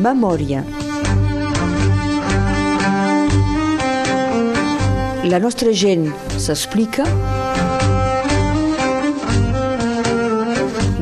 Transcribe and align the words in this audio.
Memòria. 0.00 0.62
La 5.28 5.38
nostra 5.44 5.74
gent 5.76 6.06
s'explica. 6.40 7.04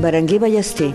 Berenguer 0.03 0.41
Ballester. 0.43 0.91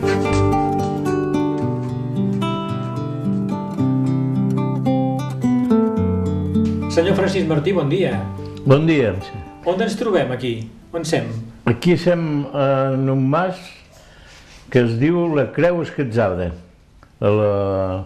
Senyor 6.92 7.16
Francis 7.16 7.48
Martí, 7.48 7.72
bon 7.72 7.88
dia. 7.88 8.20
Bon 8.68 8.84
dia. 8.84 9.16
On 9.64 9.80
ens 9.80 9.96
trobem 9.96 10.36
aquí? 10.36 10.68
On 10.92 11.08
sem? 11.08 11.32
Aquí 11.72 11.96
som 11.96 12.44
en 12.52 13.08
un 13.16 13.24
mas 13.32 13.64
que 14.68 14.84
es 14.84 15.00
diu 15.00 15.24
la 15.40 15.48
Creu 15.56 15.80
Escatzada. 15.88 16.52
La, 17.24 18.06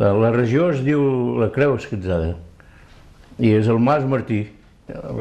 la, 0.00 0.12
la 0.16 0.30
regió 0.32 0.70
es 0.72 0.82
diu 0.84 1.00
la 1.40 1.50
Creu 1.52 1.76
Escatzada. 1.76 2.34
I 3.36 3.52
és 3.58 3.68
el 3.68 3.80
mas 3.84 4.06
Martí. 4.08 4.46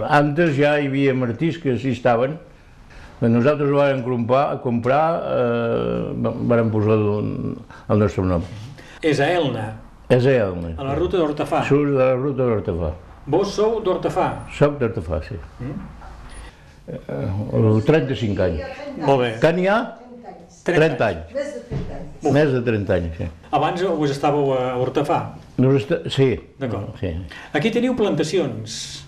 Antes 0.08 0.54
ja 0.56 0.76
hi 0.80 0.88
havia 0.88 1.16
martís 1.18 1.58
que 1.60 1.74
s'hi 1.82 1.96
estaven. 1.98 2.38
Nosaltres 3.24 3.72
ho 3.72 3.80
vam 3.80 4.04
comprar, 4.06 4.44
comprar 4.64 5.04
eh, 5.26 6.30
vam 6.52 6.70
posar 6.72 6.96
el, 7.00 8.00
nostre 8.00 8.26
nom. 8.28 8.44
És 9.02 9.20
a 9.24 9.28
Elna, 9.32 9.66
És 10.12 10.28
a 10.28 10.36
Elna. 10.46 10.76
a 10.78 10.84
la 10.84 10.96
ruta 10.96 11.18
d'Hortafà. 11.18 11.64
Surt 11.68 11.92
de 11.96 12.00
la 12.00 12.14
ruta 12.16 12.44
d'Hortafà. 12.44 12.92
Vos 13.26 13.56
sou 13.56 13.80
d'Hortafà. 13.82 14.28
Soc 14.54 14.78
d'Hortafà, 14.80 15.22
sí. 15.26 15.40
Eh, 16.88 17.00
eh, 17.10 17.82
35 17.88 18.44
anys. 18.46 18.84
Molt 19.02 19.24
bé. 19.24 19.32
Que 19.42 19.54
n'hi 19.56 19.68
ha? 19.72 19.80
30 20.66 21.08
anys. 21.08 21.34
Més 22.34 22.52
de 22.56 22.62
30 22.66 22.94
anys, 22.96 23.18
sí. 23.20 23.28
Abans 23.54 23.84
vos 23.86 24.10
estàveu 24.12 24.54
a 24.58 24.76
Hortafà. 24.82 25.20
Nos 25.62 25.78
est... 25.84 25.92
Sí. 26.12 26.32
D'acord. 26.60 26.96
Sí, 27.00 27.12
Aquí 27.54 27.70
teniu 27.72 27.94
plantacions. 27.96 29.04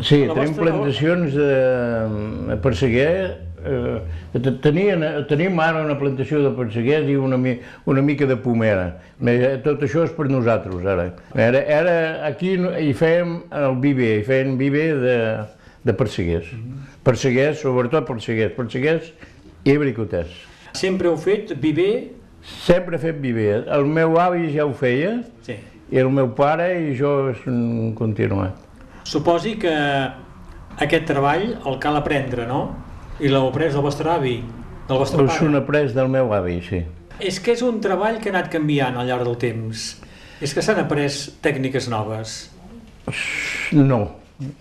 sí 0.00 0.22
tenim 0.24 0.54
vostra- 0.54 0.64
plantacions 0.64 1.34
de 1.36 2.56
perseguer. 2.64 3.12
Eh, 3.60 4.00
te- 4.40 4.54
tenien, 4.64 5.02
tenim 5.28 5.58
ara 5.60 5.82
una 5.84 5.98
plantació 6.00 6.40
de 6.40 6.50
perseguers 6.56 7.06
i 7.12 7.16
una, 7.20 7.36
mi- 7.36 7.58
una 7.84 8.00
mica 8.00 8.24
de 8.24 8.38
pomera. 8.40 8.86
Eh, 9.20 9.58
Tot 9.62 9.82
això 9.84 10.06
és 10.06 10.14
per 10.16 10.30
nosaltres, 10.32 10.80
ara. 10.88 11.10
Era, 11.36 11.60
era 11.60 12.26
aquí 12.26 12.54
no- 12.56 12.72
hi 12.72 12.94
fèiem 12.96 13.42
el 13.52 13.76
viver, 13.84 14.14
hi 14.22 14.24
fèiem 14.24 14.56
viver 14.56 14.94
de, 15.02 15.16
de 15.84 15.92
perseguers. 15.92 16.48
Perseguers, 17.04 17.60
sobretot 17.60 18.08
perseguers, 18.08 18.56
perseguers 18.56 19.12
i 19.68 19.76
bricoters. 19.76 20.32
Sempre 20.72 21.08
heu 21.08 21.16
fet 21.16 21.54
viver... 21.60 22.10
Sempre 22.64 22.96
he 22.96 22.98
fet 23.02 23.18
viver. 23.20 23.66
El 23.68 23.84
meu 23.84 24.16
avi 24.20 24.48
ja 24.54 24.64
ho 24.64 24.72
feia, 24.72 25.18
Sí. 25.44 25.56
i 25.92 25.98
el 25.98 26.08
meu 26.10 26.30
pare 26.34 26.70
i 26.88 26.94
jo 26.96 27.28
hem 27.44 27.92
continuat. 27.94 28.56
Suposi 29.04 29.56
que 29.58 29.74
aquest 30.80 31.04
treball 31.06 31.58
el 31.66 31.78
cal 31.82 31.96
aprendre, 31.98 32.46
no? 32.46 32.62
I 33.20 33.28
l'heu 33.28 33.48
après 33.50 33.72
del 33.74 33.82
vostre 33.84 34.08
avi, 34.10 34.38
del 34.88 34.98
vostre 34.98 35.22
Us 35.22 35.36
pare. 35.36 35.56
après 35.58 35.92
del 35.94 36.08
meu 36.08 36.32
avi, 36.32 36.60
sí. 36.62 36.82
És 37.20 37.40
que 37.40 37.52
és 37.52 37.60
un 37.62 37.80
treball 37.84 38.16
que 38.20 38.30
ha 38.30 38.32
anat 38.38 38.48
canviant 38.50 38.96
al 38.96 39.06
llarg 39.06 39.24
del 39.28 39.36
temps. 39.36 40.00
És 40.40 40.54
que 40.56 40.62
s'han 40.64 40.78
après 40.80 41.10
tècniques 41.42 41.90
noves. 41.92 42.50
No, 43.72 44.06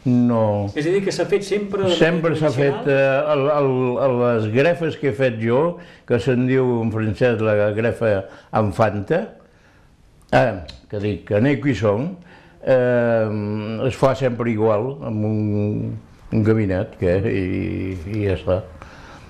no. 0.05 0.43
És 0.75 0.85
a 0.85 0.93
dir, 0.93 1.01
que 1.05 1.13
s'ha 1.15 1.25
fet 1.29 1.45
sempre... 1.47 1.89
Sempre 1.97 2.35
s'ha 2.39 2.51
fet, 2.53 2.87
eh, 2.91 3.33
el, 3.33 3.45
el, 3.53 3.69
el, 4.05 4.15
les 4.23 4.47
grefes 4.53 4.97
que 4.99 5.11
he 5.11 5.15
fet 5.15 5.39
jo, 5.41 5.77
que 6.07 6.19
se'n 6.23 6.47
diu 6.49 6.79
en 6.83 6.91
francès 6.93 7.39
la 7.45 7.71
grefa 7.75 8.15
infanta, 8.59 9.21
eh, 10.35 10.57
que 10.91 11.03
dic, 11.03 11.23
que 11.29 11.39
n'hi 11.43 11.55
qui 11.63 11.75
són, 11.77 12.11
eh, 12.63 13.87
es 13.87 13.99
fa 13.99 14.15
sempre 14.19 14.51
igual, 14.51 14.91
amb 15.09 15.29
un, 15.29 15.95
un 16.33 16.43
gabinet, 16.45 16.99
que, 16.99 17.15
i, 17.31 17.95
i 18.11 18.27
ja 18.27 18.35
està. 18.35 18.61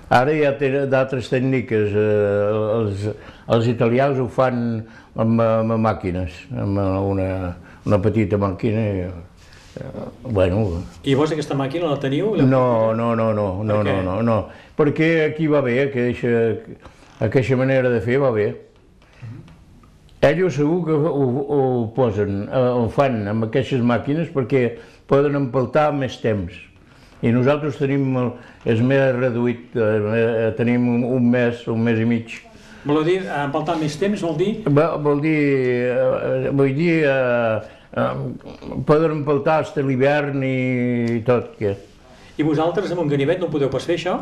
Ara 0.10 0.34
hi 0.34 0.42
ha 0.48 0.56
d'altres 0.90 1.30
tècniques, 1.30 1.94
eh, 1.94 2.52
els, 2.80 3.10
els 3.54 3.68
italians 3.70 4.18
ho 4.18 4.26
fan 4.34 4.64
amb, 5.14 5.42
amb 5.46 5.76
màquines, 5.86 6.46
amb 6.58 6.82
una, 6.82 7.32
una 7.86 8.00
petita 8.02 8.40
màquina, 8.42 8.86
bueno, 10.24 10.84
I 11.04 11.16
vos 11.16 11.32
aquesta 11.32 11.56
màquina 11.56 11.92
la 11.92 12.00
teniu? 12.02 12.34
La... 12.36 12.44
no, 12.44 12.94
no, 12.94 13.14
no, 13.16 13.34
no, 13.34 13.50
no, 13.64 13.84
no, 13.84 14.00
no, 14.04 14.22
no, 14.26 14.40
perquè 14.78 15.30
aquí 15.30 15.48
va 15.48 15.62
bé, 15.66 15.78
aquesta, 15.88 16.80
aquesta 17.26 17.60
manera 17.60 17.92
de 17.94 18.02
fer 18.02 18.20
va 18.22 18.34
bé. 18.36 18.50
Ells 20.20 20.58
segur 20.60 20.82
que 20.84 20.96
ho, 21.00 21.28
ho 21.56 21.60
posen, 21.96 22.42
eh, 22.52 22.64
ho 22.76 22.90
fan 22.92 23.22
amb 23.32 23.46
aquestes 23.48 23.80
màquines 23.80 24.28
perquè 24.34 24.66
poden 25.08 25.38
empaltar 25.40 25.94
més 25.96 26.18
temps. 26.20 26.58
I 27.24 27.32
nosaltres 27.36 27.80
tenim, 27.80 28.12
el, 28.20 28.30
és 28.68 28.84
més 28.84 29.02
reduït, 29.16 29.76
eh, 29.76 30.52
tenim 30.60 30.88
un, 31.08 31.26
mes, 31.32 31.66
un 31.72 31.82
mes 31.84 32.00
i 32.00 32.08
mig. 32.08 32.36
Voleu 32.84 33.04
dir, 33.08 33.18
empaltar 33.28 33.76
més 33.80 33.96
temps 34.00 34.22
vol 34.24 34.38
dir? 34.40 34.54
Va, 34.68 34.94
vol 35.04 35.20
dir, 35.24 35.40
eh, 35.92 36.52
vull 36.52 36.76
dir, 36.76 36.94
eh, 37.04 37.16
eh, 37.16 37.79
poden 38.86 39.20
empaltar 39.20 39.64
fins 39.66 39.86
l'hivern 39.86 40.44
i 40.46 41.22
tot. 41.26 41.56
Que... 41.58 41.76
I 42.38 42.46
vosaltres 42.46 42.92
amb 42.94 43.04
un 43.06 43.10
ganivet 43.12 43.42
no 43.42 43.50
podeu 43.52 43.72
pas 43.72 43.86
fer 43.86 43.98
això? 43.98 44.20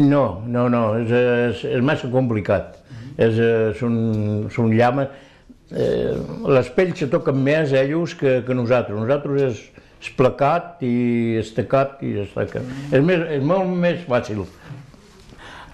No, 0.00 0.40
no, 0.46 0.68
no, 0.72 0.84
és, 1.00 1.10
és, 1.10 1.64
és 1.76 1.84
massa 1.84 2.08
complicat. 2.12 2.78
És, 3.20 3.36
eh, 3.36 3.72
són, 3.76 4.48
són 4.54 4.72
llames. 4.72 5.10
Eh, 5.70 6.16
les 6.50 6.70
pells 6.74 6.98
se 7.02 7.10
toquen 7.12 7.36
més 7.44 7.74
ells 7.76 8.16
que, 8.18 8.40
que 8.46 8.56
nosaltres. 8.56 8.96
Nosaltres 8.96 9.44
és, 9.50 9.84
és 10.00 10.12
placat 10.16 10.80
i 10.86 11.36
estacat 11.42 12.00
i 12.06 12.16
estacat. 12.24 12.64
És, 12.88 13.04
més, 13.04 13.26
és 13.36 13.44
molt 13.44 13.68
més 13.82 14.00
fàcil. 14.08 14.46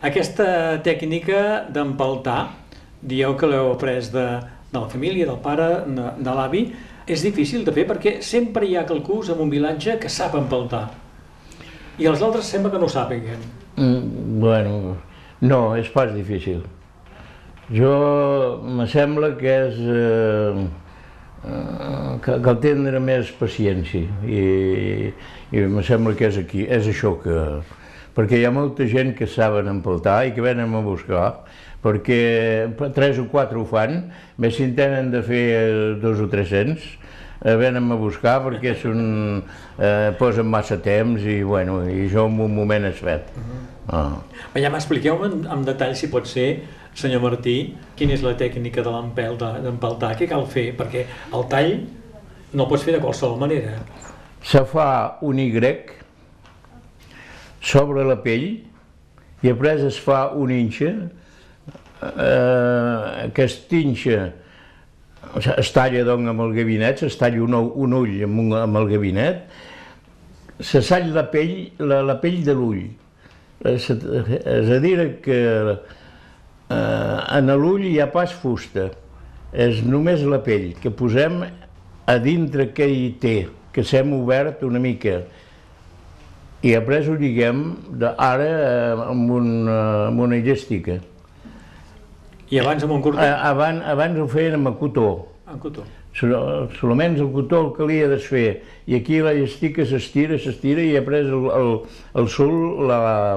Aquesta 0.05 0.49
tècnica 0.84 1.65
d'empaltar, 1.73 2.51
dieu 3.01 3.33
que 3.39 3.49
l'heu 3.49 3.71
après 3.73 4.11
de, 4.13 4.27
de 4.77 4.85
la 4.85 4.93
família, 4.93 5.27
del 5.27 5.41
pare, 5.43 5.71
de, 5.89 6.13
de 6.21 6.37
l'avi, 6.37 6.63
és 7.07 7.23
difícil 7.23 7.65
de 7.65 7.75
fer 7.75 7.87
perquè 7.89 8.17
sempre 8.25 8.67
hi 8.67 8.77
ha 8.77 8.87
calcús 8.87 9.33
en 9.33 9.43
un 9.43 9.51
vilatge 9.51 9.97
que 10.03 10.13
sap 10.13 10.37
empaltar. 10.39 10.87
I 11.97 12.09
els 12.11 12.23
altres 12.23 12.49
sembla 12.53 12.73
que 12.73 12.81
no 12.81 12.89
ho 12.91 12.93
sàpiguen. 12.93 13.45
Mm, 13.77 14.41
bueno, 14.43 14.97
no, 15.41 15.61
és 15.79 15.89
pas 15.93 16.13
difícil. 16.13 16.65
Jo, 17.71 18.63
me 18.63 18.87
sembla 18.91 19.33
que 19.39 19.55
és... 19.69 19.79
Eh, 19.81 20.67
eh, 21.47 22.13
que 22.23 22.37
cal 22.45 22.61
tindre 22.63 23.01
més 23.03 23.33
paciència 23.39 24.07
i, 24.27 25.11
i 25.53 25.65
me 25.71 25.83
sembla 25.87 26.15
que 26.19 26.29
és 26.31 26.39
aquí, 26.43 26.67
és 26.67 26.91
això 26.93 27.17
que... 27.23 27.41
Perquè 28.17 28.39
hi 28.41 28.47
ha 28.49 28.53
molta 28.55 28.87
gent 28.89 29.13
que 29.17 29.27
saben 29.29 29.69
empaltar 29.69 30.23
i 30.25 30.31
que 30.33 30.45
venen 30.45 30.73
a 30.73 30.81
buscar, 30.81 31.27
perquè 31.87 32.91
tres 32.97 33.19
o 33.23 33.29
quatre 33.31 33.59
ho 33.63 33.65
fan, 33.71 34.01
més 34.43 34.57
si 34.59 34.67
en 34.67 34.75
tenen 34.75 35.13
de 35.15 35.23
fer 35.23 35.45
dos 36.03 36.19
o 36.25 36.27
tres 36.33 36.51
cents, 36.51 36.83
eh, 37.45 37.55
venen 37.61 37.87
a 37.95 37.99
buscar 38.01 38.41
perquè 38.45 38.75
són, 38.83 39.05
eh, 39.79 40.11
posen 40.19 40.51
massa 40.51 40.81
temps 40.83 41.23
i, 41.23 41.43
bueno, 41.47 41.85
i 41.87 42.09
jo 42.11 42.27
en 42.27 42.41
un 42.43 42.55
moment 42.57 42.89
és 42.91 42.99
fet. 42.99 43.31
Ah. 43.87 44.17
Però 44.53 44.65
ja 44.65 44.73
m'expliqueu 44.75 45.23
en, 45.29 45.45
en 45.47 45.63
detall, 45.69 45.95
si 45.95 46.11
pot 46.11 46.27
ser, 46.27 46.65
senyor 46.97 47.21
Martí, 47.23 47.75
quina 47.95 48.17
és 48.17 48.23
la 48.25 48.33
tècnica 48.41 48.83
de 48.83 48.91
l'empel, 48.91 49.37
de- 49.39 49.61
d'empaltar, 49.69 50.15
què 50.19 50.27
cal 50.31 50.47
fer? 50.51 50.71
Perquè 50.79 51.05
el 51.37 51.45
tall 51.53 51.77
no 52.57 52.65
el 52.65 52.71
pots 52.71 52.87
fer 52.89 52.97
de 52.97 53.03
qualsevol 53.05 53.39
manera. 53.39 53.77
Se 54.43 54.63
fa 54.65 55.19
un 55.23 55.39
Y 55.39 55.51
sobre 57.60 58.05
la 58.07 58.16
pell 58.22 58.45
i 59.43 59.49
després 59.49 59.83
es 59.83 59.97
fa 60.01 60.31
un 60.39 60.53
inxa, 60.55 60.93
eh, 62.03 63.27
aquest 63.27 63.72
inxa 63.77 64.21
o 65.37 65.41
sigui, 65.41 65.57
es 65.60 65.72
talla 65.75 66.04
doncs, 66.07 66.28
amb 66.31 66.45
el 66.47 66.54
gabinet, 66.57 67.03
es 67.07 67.16
talla 67.19 67.43
un, 67.45 67.57
un 67.57 67.97
ull 67.97 68.15
amb, 68.25 68.43
un, 68.43 68.53
amb 68.57 68.81
el 68.81 68.89
gabinet, 68.93 69.43
se 70.60 70.81
sall 70.84 71.10
la 71.15 71.27
pell, 71.33 71.57
la, 71.83 72.01
la 72.07 72.16
pell 72.22 72.43
de 72.47 72.54
l'ull. 72.57 72.84
És, 73.66 73.89
és 73.89 74.71
a 74.72 74.78
dir 74.81 74.97
que 75.25 75.41
eh, 75.72 76.77
en 76.77 77.53
l'ull 77.57 77.84
hi 77.89 77.98
ha 78.01 78.09
pas 78.13 78.33
fusta, 78.33 78.91
és 79.53 79.83
només 79.84 80.25
la 80.28 80.43
pell 80.45 80.72
que 80.81 80.93
posem 80.93 81.43
a 82.07 82.16
dintre 82.22 82.71
que 82.77 82.87
hi 82.89 83.10
té, 83.21 83.37
que 83.72 83.84
s'hem 83.84 84.13
obert 84.16 84.65
una 84.66 84.81
mica. 84.83 85.21
I 86.65 86.72
després 86.72 87.09
ho 87.09 87.16
lliguem 87.19 87.66
ara 88.03 88.47
eh, 88.47 89.04
amb, 89.10 89.37
un, 89.37 89.53
eh, 89.69 89.83
amb 90.09 90.25
una 90.28 90.41
llestica. 90.41 91.01
I 92.51 92.59
abans 92.63 92.83
amb 92.84 92.93
un 92.93 93.03
cordó, 93.03 93.21
Eh, 93.22 93.31
abans, 93.51 93.83
abans 93.84 94.19
ho 94.21 94.27
feien 94.28 94.54
amb 94.54 94.69
el 94.69 94.75
cotó. 94.78 95.27
amb 95.47 95.60
cotó. 95.63 95.83
Sol- 96.16 96.69
Solament 96.81 97.19
el 97.21 97.31
cotó 97.33 97.60
el 97.66 97.72
calia 97.77 98.09
desfer 98.09 98.63
i 98.87 98.95
aquí 98.97 99.19
la 99.21 99.34
llestica 99.34 99.84
s'estira, 99.84 100.39
s'estira 100.39 100.81
i 100.83 100.93
després 100.95 101.27
el, 101.27 101.51
el, 101.53 101.72
el 102.15 102.28
sol 102.28 102.87
la, 102.89 103.37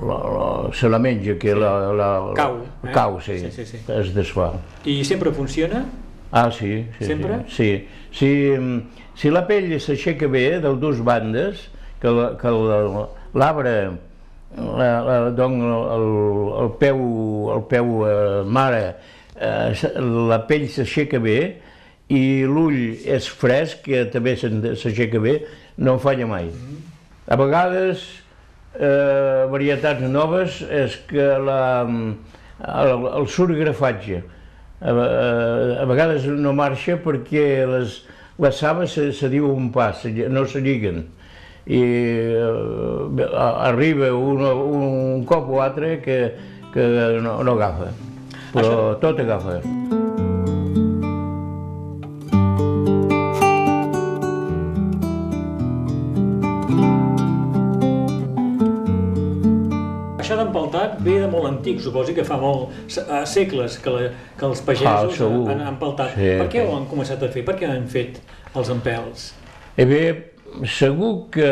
la, 0.00 0.16
la, 0.36 0.72
se 0.72 0.88
la 0.88 0.98
menja, 0.98 1.36
que 1.38 1.54
la, 1.54 1.92
la, 1.92 2.08
Cau, 2.34 2.56
eh? 2.56 2.88
eh? 2.88 2.92
cau 2.94 3.20
sí, 3.20 3.38
Sí, 3.38 3.50
sí, 3.50 3.66
sí. 3.66 3.76
es 3.92 4.14
desfà. 4.14 4.52
I 4.84 5.02
sempre 5.04 5.30
funciona? 5.32 5.84
Ah, 6.32 6.50
sí. 6.50 6.86
sí 6.98 7.04
Sempre? 7.04 7.42
Sí. 7.48 7.86
sí. 8.10 8.46
Si, 8.46 8.80
si 9.14 9.30
la 9.30 9.46
pell 9.46 9.78
s'aixeca 9.80 10.26
bé 10.28 10.60
de 10.60 10.72
dues 10.80 11.02
bandes, 11.04 11.68
que 12.00 12.08
la- 12.08 12.36
que 12.40 12.48
la- 12.50 13.08
l'arbre, 13.34 13.90
la, 14.56 14.88
la, 15.06 15.16
doncs 15.36 15.64
el, 15.96 16.06
el 16.64 16.70
peu, 16.80 17.02
el 17.54 17.62
peu 17.70 17.92
eh, 18.06 18.42
mare, 18.44 18.82
eh, 19.36 19.72
la 20.28 20.40
pell 20.48 20.66
s'aixeca 20.70 21.20
bé 21.22 21.38
i 22.12 22.42
l'ull 22.44 22.98
és 23.08 23.28
fresc, 23.28 23.86
que 23.86 24.04
també 24.12 24.34
s'aixeca 24.36 25.20
bé, 25.22 25.38
no 25.80 25.96
falla 26.02 26.26
mai. 26.28 26.50
A 27.32 27.38
vegades, 27.40 28.02
eh, 28.76 29.46
varietats 29.52 30.04
noves, 30.12 30.60
és 30.68 30.98
que 31.08 31.30
la, 31.40 31.62
el, 31.86 33.06
el 33.16 33.28
surgrafatge, 33.32 34.20
a, 34.82 34.92
ve- 34.92 35.10
a 35.80 35.86
vegades 35.88 36.26
no 36.26 36.52
marxa 36.58 36.98
perquè 37.00 37.62
les, 37.70 38.00
les 38.42 38.60
saves 38.60 38.92
se, 38.98 39.08
se 39.16 39.28
diu 39.32 39.48
un 39.54 39.70
pas, 39.72 40.04
no 40.28 40.44
se 40.50 40.60
lliguen. 40.60 41.04
I 41.66 41.80
eh, 41.82 43.26
arriba 43.68 44.12
un, 44.14 44.42
un 44.42 45.24
cop 45.24 45.48
o 45.50 45.60
altre 45.62 46.00
que, 46.02 46.18
que 46.74 46.86
no, 47.22 47.38
no 47.46 47.52
agafa, 47.54 47.92
però 48.52 48.94
tot 49.00 49.20
agafa. 49.22 49.60
Això 60.22 60.36
d'empaltat 60.38 61.00
ve 61.02 61.16
de 61.18 61.28
molt 61.30 61.48
antic, 61.48 61.80
suposi 61.82 62.14
que 62.14 62.22
fa 62.26 62.36
molt 62.38 62.70
eh, 63.00 63.22
segles 63.26 63.74
que, 63.82 63.90
la, 63.90 64.10
que 64.38 64.46
els 64.46 64.60
Ah, 64.62 64.66
pagesos 64.68 65.16
segur. 65.18 65.48
han 65.50 65.62
empaltat. 65.72 66.12
Sí, 66.14 66.28
per 66.38 66.46
què 66.52 66.62
ho 66.66 66.76
han 66.76 66.86
començat 66.90 67.22
a 67.26 67.30
fer? 67.32 67.42
Per 67.48 67.56
què 67.58 67.66
han 67.70 67.88
fet 67.90 68.20
els 68.54 68.70
empels? 68.70 69.32
Eh 69.76 69.86
bé, 69.88 70.02
segur 70.68 71.30
que, 71.32 71.50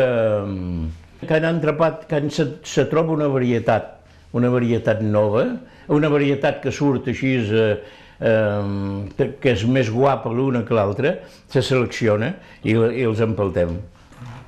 que 1.21 1.33
han 1.37 1.47
entrepat, 1.49 2.05
que 2.09 2.21
se, 2.29 2.47
se 2.63 2.85
troba 2.91 3.13
una 3.13 3.29
varietat, 3.31 3.97
una 4.37 4.51
varietat 4.53 5.01
nova, 5.03 5.45
una 5.91 6.09
varietat 6.11 6.61
que 6.63 6.71
surt 6.71 7.09
així, 7.11 7.35
eh, 7.51 7.77
eh, 8.21 9.31
que 9.41 9.55
és 9.55 9.65
més 9.67 9.91
guapa 9.91 10.31
l'una 10.31 10.63
que 10.67 10.77
l'altra, 10.77 11.17
se 11.51 11.63
selecciona 11.65 12.35
i, 12.63 12.75
i 12.75 13.07
els 13.07 13.23
empaltem. 13.23 13.77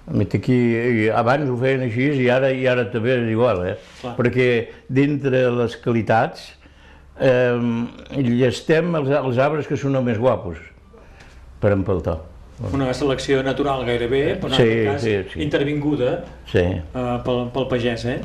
Aquí, 0.03 0.57
abans 1.15 1.47
ho 1.47 1.55
feien 1.61 1.85
així 1.85 2.09
i 2.25 2.27
ara, 2.31 2.49
i 2.51 2.67
ara 2.67 2.89
també 2.91 3.15
és 3.21 3.29
igual, 3.31 3.63
eh? 3.69 3.77
Clar. 4.01 4.17
perquè 4.17 4.47
dintre 4.91 5.45
les 5.55 5.77
qualitats 5.79 6.49
eh, 7.23 7.55
llestem 8.19 8.91
els, 8.99 9.09
els 9.15 9.39
arbres 9.39 9.69
que 9.69 9.79
són 9.79 9.95
els 9.95 10.05
més 10.11 10.19
guapos 10.19 10.59
per 11.63 11.71
empaltar. 11.71 12.19
Una 12.73 12.93
selecció 12.93 13.41
natural 13.43 13.81
gairebé, 13.87 14.35
però 14.39 14.51
en 14.51 14.55
Sí, 14.55 14.63
aquest 14.63 14.85
cas 14.91 15.01
sí, 15.01 15.13
sí. 15.33 15.41
intervinguda 15.43 16.11
Sí. 16.51 16.59
eh, 16.59 17.17
pel, 17.25 17.47
pel 17.53 17.65
pagès. 17.71 18.05
Eh? 18.05 18.19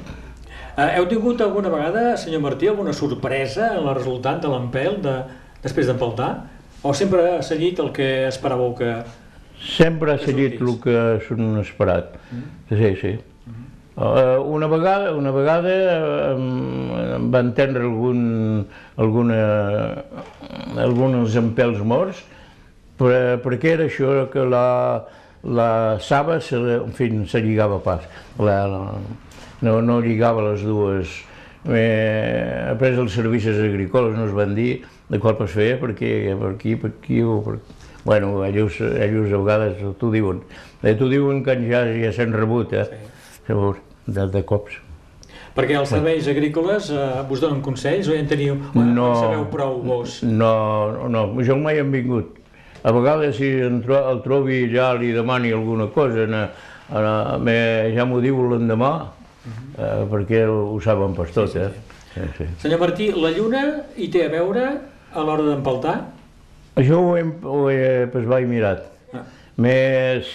Eh, 0.76 0.90
heu 0.98 1.06
tingut 1.10 1.40
alguna 1.40 1.70
vegada, 1.72 2.16
senyor 2.16 2.40
Martí, 2.44 2.68
alguna 2.68 2.92
sorpresa 2.92 3.72
en 3.74 3.88
el 3.88 3.94
resultat 3.96 4.42
de 4.44 4.48
l'empel 4.52 5.00
de, 5.02 5.16
després 5.64 5.88
d'empaltar? 5.88 6.28
O 6.82 6.92
sempre 6.94 7.38
ha 7.38 7.42
seguit 7.42 7.80
el 7.82 7.90
que 7.90 8.28
esperàveu 8.28 8.76
que... 8.78 8.92
Sempre 9.58 10.12
ha 10.12 10.18
seguit 10.22 10.60
el 10.60 10.76
que 10.78 11.18
s'han 11.26 11.56
esperat. 11.64 12.12
Sí, 12.68 12.92
sí. 13.00 13.16
Uh, 13.98 14.38
una 14.46 14.68
vegada, 14.70 15.10
una 15.18 15.32
vegada 15.34 15.72
um, 16.36 16.92
em 17.16 17.24
va 17.34 17.40
entendre 17.42 17.82
algun, 17.82 18.68
alguna, 18.94 19.40
alguns 20.78 21.34
empels 21.40 21.80
morts, 21.82 22.20
per, 22.98 23.38
perquè 23.44 23.74
era 23.76 23.86
això 23.88 24.26
que 24.32 24.44
la, 24.48 25.04
la 25.44 25.70
saba, 26.02 26.40
se, 26.44 26.58
en 26.58 26.92
fi, 26.96 27.10
se 27.30 27.40
lligava 27.44 27.80
pas. 27.84 28.04
La, 28.38 28.60
la, 28.70 28.82
no, 29.62 29.80
no 29.82 30.00
lligava 30.04 30.44
les 30.50 30.62
dues. 30.66 31.16
Eh, 31.68 32.70
après 32.70 32.94
els 32.96 33.12
servicis 33.12 33.58
agrícoles 33.60 34.14
no 34.16 34.28
es 34.28 34.32
van 34.36 34.54
dir 34.56 34.84
de 35.10 35.18
qual 35.20 35.36
es 35.44 35.52
feia, 35.52 35.76
perquè 35.80 36.34
per 36.38 36.54
aquí, 36.54 36.76
per 36.80 36.92
aquí 36.94 37.22
o 37.22 37.40
per... 37.44 37.58
Bueno, 38.08 38.38
ells, 38.46 38.78
ells 38.80 39.32
a 39.34 39.40
vegades 39.42 39.80
t'ho 40.00 40.10
diuen. 40.14 40.38
Eh, 40.82 40.94
t'ho 40.96 41.08
diuen 41.10 41.42
que 41.44 41.56
ja, 41.68 41.82
ja 41.98 42.12
s'han 42.14 42.32
rebut, 42.32 42.72
eh? 42.78 42.86
Llavors, 43.48 43.82
de, 44.06 44.28
de 44.32 44.44
cops. 44.48 44.78
Perquè 45.58 45.74
els 45.74 45.90
serveis 45.90 46.28
agrícoles 46.30 46.88
eh, 46.94 47.02
vos 47.28 47.42
donen 47.42 47.58
consells 47.64 48.08
o 48.08 48.14
ja 48.14 48.22
en 48.22 48.28
teniu, 48.30 48.54
o 48.70 48.78
No. 48.86 49.08
en 49.10 49.18
sabeu 49.18 49.44
prou 49.52 49.80
vos? 49.82 50.20
No, 50.22 51.08
no, 51.10 51.24
jo 51.44 51.58
mai 51.58 51.80
hem 51.82 51.90
vingut. 51.92 52.38
A 52.82 52.92
vegades 52.94 53.36
si 53.36 53.48
en 53.64 53.80
tro 53.82 53.98
el 54.10 54.20
trobi 54.22 54.60
ja 54.70 54.92
li 54.94 55.10
demani 55.12 55.50
alguna 55.52 55.88
cosa, 55.90 56.26
na, 56.30 56.44
na, 56.92 57.38
me, 57.42 57.56
ja 57.94 58.06
m'ho 58.06 58.20
diu 58.22 58.38
l'endemà, 58.52 58.92
eh, 59.74 60.04
perquè 60.10 60.44
ho 60.46 60.78
saben 60.84 61.16
pas 61.16 61.32
tot, 61.34 61.56
eh? 61.58 61.72
Sí, 62.14 62.28
sí. 62.36 62.46
Senyor 62.62 62.80
Martí, 62.80 63.10
la 63.14 63.32
lluna 63.34 63.64
hi 63.96 64.08
té 64.12 64.24
a 64.26 64.30
veure 64.32 64.68
a 65.12 65.24
l'hora 65.24 65.48
d'empaltar? 65.50 65.96
Això 66.78 67.00
ho, 67.02 67.16
hem, 67.18 67.32
ho 67.42 67.66
he 67.72 68.06
pas 68.12 68.26
vaig 68.30 68.46
mirat. 68.46 68.86
Ah. 69.12 69.24
Me, 69.58 69.74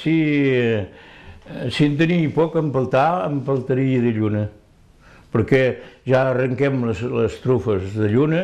si, 0.01 0.17
eh, 0.51 1.69
si 1.71 1.87
en 1.87 1.95
tenia 1.99 2.27
poc 2.35 2.57
a 2.57 2.63
empaltar, 2.63 3.07
empaltaria 3.29 4.03
de 4.03 4.11
lluna. 4.15 4.43
Perquè 5.33 5.63
ja 6.05 6.27
arrenquem 6.29 6.83
les, 6.89 7.01
les 7.07 7.39
trufes 7.41 7.95
de 7.95 8.11
lluna, 8.11 8.43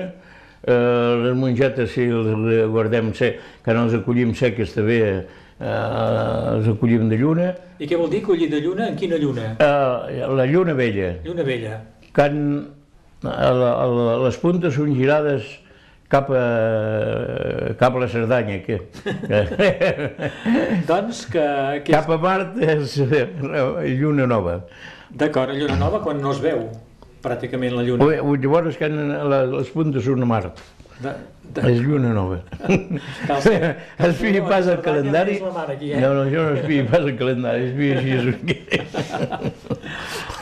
eh, 0.63 1.21
les 1.23 1.35
mongetes 1.37 1.91
si 1.91 2.07
les 2.07 2.65
guardem 2.71 3.13
sec, 3.13 3.39
que 3.65 3.73
no 3.75 3.85
els 3.87 3.93
acollim 3.99 4.33
seques 4.35 4.73
també, 4.75 4.99
eh, 5.05 5.69
els 6.55 6.67
acollim 6.73 7.07
de 7.09 7.17
lluna. 7.21 7.53
I 7.79 7.87
què 7.87 7.97
vol 7.99 8.09
dir 8.11 8.21
collir 8.25 8.49
de 8.51 8.59
lluna? 8.63 8.89
En 8.89 8.97
quina 8.99 9.17
lluna? 9.21 9.53
Eh, 9.59 10.25
la 10.35 10.45
lluna 10.49 10.73
vella, 10.75 11.13
Lluna 11.23 11.43
vella. 11.47 11.79
can, 12.13 12.37
a 13.23 13.49
la, 13.53 13.73
a 13.83 13.87
la, 13.87 14.13
les 14.25 14.37
puntes 14.39 14.73
són 14.75 14.95
girades 14.95 15.47
cap 16.09 16.29
a, 16.33 16.43
cap 17.77 17.95
a 17.95 17.99
la 18.01 18.07
Cerdanya, 18.09 18.59
que, 18.65 18.79
Doncs 20.89 21.25
que... 21.29 21.45
que 21.85 21.91
és... 21.91 21.95
cap 21.95 22.09
a 22.09 22.17
Mart 22.17 22.57
és 22.63 22.97
eh, 23.05 23.25
lluna 23.99 24.25
nova. 24.27 24.61
D'acord, 25.09 25.53
lluna 25.57 25.77
nova 25.77 26.01
quan 26.03 26.19
no 26.21 26.31
es 26.35 26.41
veu 26.43 26.67
pràcticament 27.23 27.75
la 27.75 27.83
lluna. 27.83 28.05
O 28.23 28.35
llavors 28.35 28.77
que 28.79 28.89
les 28.89 29.69
puntes 29.73 30.03
són 30.05 30.23
a 30.23 30.29
Mart, 30.29 30.59
De, 30.99 31.11
de... 31.55 31.61
és 31.71 31.77
lluna 31.79 32.09
nova. 32.13 32.41
Cal 33.27 33.41
ser- 33.41 33.69
Espia 34.09 34.41
pas 34.43 34.67
el 34.67 34.81
Cerdanya 34.81 34.83
calendari. 34.83 35.37
mar 35.55 35.69
aquí, 35.71 35.93
eh? 35.93 36.01
No, 36.03 36.09
no, 36.17 36.25
jo 36.27 36.43
no 36.49 36.55
espia 36.59 36.83
pas 36.91 36.99
el 37.07 37.15
calendari, 37.17 37.69
espia 37.69 37.99
així. 37.99 38.57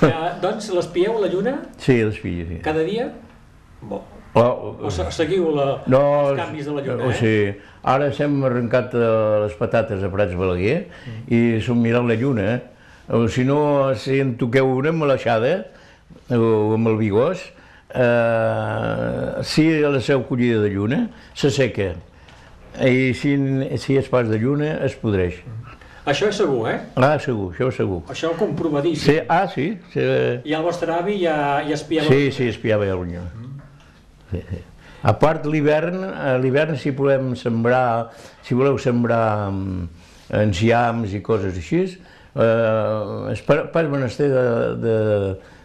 Eh, 0.01 0.31
doncs 0.43 0.69
l'espieu 0.73 1.19
la 1.21 1.29
lluna 1.31 1.53
Sí, 1.77 1.99
l'espia, 2.03 2.45
sí. 2.49 2.59
cada 2.65 2.83
dia? 2.83 3.11
Bo. 3.81 4.01
Oh, 4.37 4.75
O 4.85 4.89
se- 4.91 5.05
seguiu 5.11 5.49
la, 5.55 5.83
No, 5.89 6.01
els 6.31 6.37
canvis 6.41 6.65
de 6.67 6.73
la 6.75 6.81
lluna, 6.85 7.05
o 7.07 7.09
eh? 7.11 7.15
sigui, 7.17 7.53
ara 7.89 8.09
s'hem 8.13 8.35
arrencat 8.45 8.93
eh, 8.93 9.07
les 9.45 9.55
patates 9.57 10.03
a 10.03 10.09
Prats 10.13 10.35
Balaguer 10.37 10.87
Mm. 10.89 11.23
i 11.33 11.61
som 11.61 11.79
mirant 11.81 12.05
la 12.09 12.17
lluna, 12.19 12.43
eh? 12.57 12.59
O 13.13 13.27
si 13.31 13.45
no, 13.47 13.93
si 13.95 14.19
en 14.19 14.35
toqueu 14.37 14.67
una 14.75 14.89
amb 14.89 15.05
l'aixada 15.07 15.53
o 16.29 16.73
amb 16.75 16.91
el 16.91 16.97
bigós, 16.99 17.43
eh, 17.93 19.43
si 19.43 19.69
la 19.81 20.01
seu 20.01 20.23
collida 20.27 20.61
de 20.63 20.73
lluna, 20.73 21.07
s'asseca. 21.35 21.93
I 22.77 23.13
si, 23.17 23.33
si 23.81 23.97
és 23.97 24.09
pas 24.11 24.27
de 24.29 24.37
lluna, 24.37 24.75
es 24.85 24.97
podreix. 24.99 25.39
Això 26.07 26.29
és 26.29 26.37
segur, 26.39 26.69
eh? 26.71 26.77
Ah, 26.95 27.17
segur, 27.19 27.49
això 27.51 27.67
segur. 27.75 27.99
Això 28.13 28.31
comprovadíssim. 28.39 29.09
Sí, 29.09 29.17
ah, 29.27 29.47
sí, 29.51 29.67
sí, 29.91 30.03
I 30.47 30.55
el 30.55 30.63
vostre 30.63 30.93
avi 30.95 31.17
ja, 31.19 31.35
ja 31.67 31.75
espiava... 31.75 32.07
sí, 32.07 32.31
sí 32.31 32.47
espiava 32.53 32.87
el 32.87 33.03
lluna. 33.03 33.25
Sí, 34.31 34.43
sí. 34.47 34.61
A 35.07 35.13
part 35.19 35.45
l'hivern, 35.45 36.01
a 36.03 36.37
l'hivern 36.41 36.77
si 36.79 36.93
podem 36.95 37.33
sembrar, 37.37 38.13
si 38.43 38.55
voleu 38.57 38.79
sembrar 38.81 39.51
mm, 39.51 39.83
enciams 40.39 41.13
i 41.13 41.21
coses 41.23 41.59
així, 41.59 41.83
eh, 41.85 43.33
és 43.33 43.43
pas, 43.45 43.67
pas 43.73 43.91
menester 43.91 44.31
de, 44.31 44.47
de, 44.81 44.97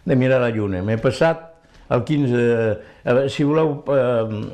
de 0.05 0.17
mirar 0.17 0.41
la 0.41 0.51
lluna. 0.51 0.83
M'he 0.83 0.97
passat 0.99 1.49
el 1.93 2.05
15, 2.05 2.33
de- 2.37 2.79
a 3.05 3.13
veure, 3.15 3.29
si 3.31 3.45
voleu 3.45 3.83
eh, 3.87 4.45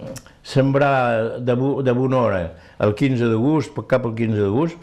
sembrar 0.43 1.39
de, 1.41 1.55
bu- 1.57 1.83
de 1.83 1.93
bona 1.93 2.17
hora 2.19 2.43
el 2.81 2.95
15 2.95 3.25
d'agost, 3.31 3.77
cap 3.89 4.07
al 4.07 4.15
15 4.15 4.41
d'agost, 4.41 4.77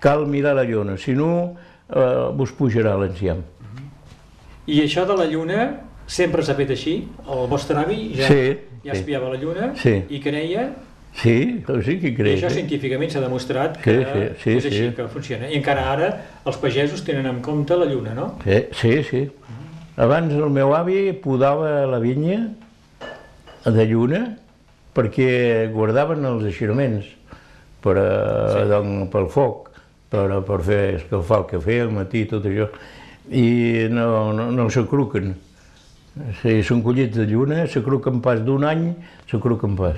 cal 0.00 0.26
mirar 0.26 0.54
la 0.56 0.64
lluna, 0.64 0.96
si 0.98 1.14
no 1.14 1.54
eh, 1.88 2.30
vos 2.34 2.52
pujarà 2.52 2.96
l'enciam. 3.00 3.42
I 4.66 4.80
això 4.84 5.04
de 5.06 5.16
la 5.18 5.26
lluna 5.26 5.64
sempre 6.06 6.42
s'ha 6.46 6.54
fet 6.54 6.70
així? 6.70 6.96
El 7.26 7.46
vostre 7.50 7.76
avi 7.80 8.12
ja, 8.14 8.28
Sí, 8.28 8.56
ja 8.84 8.92
sí. 8.94 8.98
espiava 9.00 9.28
la 9.32 9.38
lluna 9.40 9.72
Sí. 9.76 10.02
i 10.08 10.20
creia... 10.20 10.70
Sí, 11.12 11.62
sí 11.84 11.98
que 12.00 12.08
I 12.08 12.14
crec. 12.16 12.38
això 12.38 12.48
sí. 12.48 12.62
científicament 12.62 13.10
s'ha 13.12 13.20
demostrat 13.20 13.74
que 13.82 13.98
Sí, 14.00 14.04
sí, 14.06 14.28
sí, 14.42 14.50
és 14.56 14.64
així 14.70 14.84
sí. 14.88 14.94
que 14.96 15.08
funciona. 15.12 15.50
I 15.50 15.58
encara 15.58 15.90
ara 15.92 16.06
els 16.46 16.56
pagesos 16.56 17.02
tenen 17.04 17.26
en 17.28 17.42
compte 17.44 17.76
la 17.76 17.84
lluna, 17.84 18.14
no? 18.14 18.38
Sí, 18.44 18.62
sí, 18.72 19.02
sí. 19.04 19.20
Abans 19.96 20.32
el 20.32 20.48
meu 20.50 20.72
avi 20.74 21.12
podava 21.20 21.84
la 21.86 21.98
vinya 22.00 22.38
de 23.66 23.84
lluna 23.86 24.22
perquè 24.96 25.68
guardaven 25.72 26.24
els 26.28 26.46
eixeraments 26.48 27.06
per, 27.84 27.96
a, 28.00 28.08
sí. 28.54 28.64
doncs, 28.70 29.06
pel 29.12 29.28
foc, 29.32 29.68
per, 30.12 30.26
a- 30.38 30.40
per 30.44 30.60
fer 30.64 30.80
escalfar 31.00 31.42
el 31.42 31.46
cafè 31.52 31.78
al 31.84 31.92
matí, 31.94 32.24
tot 32.30 32.44
això, 32.48 32.68
i 33.32 33.88
no, 33.90 34.32
no, 34.36 34.50
no 34.52 34.66
s'acruquen. 34.70 35.32
Si 36.42 36.58
són 36.66 36.82
collits 36.84 37.16
de 37.16 37.24
lluna, 37.30 37.62
s'acruquen 37.72 38.20
pas 38.24 38.40
d'un 38.44 38.64
any, 38.68 38.90
s'acruquen 39.30 39.76
pas. 39.78 39.96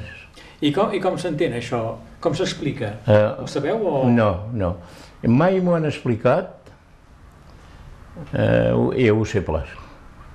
I 0.63 0.71
com, 0.73 0.93
i 0.95 1.01
com 1.03 1.17
s'entén 1.19 1.57
això? 1.59 1.81
Com 2.23 2.35
s'explica? 2.39 2.93
Eh, 3.11 3.23
Ho 3.43 3.47
sabeu 3.51 3.83
o...? 3.83 4.05
No, 4.11 4.29
no. 4.55 4.77
Mai 5.27 5.59
m'ho 5.61 5.75
han 5.75 5.89
explicat, 5.91 6.53
eh, 8.33 8.71
ho- 8.73 8.93
i 8.95 9.11
ho 9.11 9.25
sé 9.27 9.43
plas. 9.45 9.69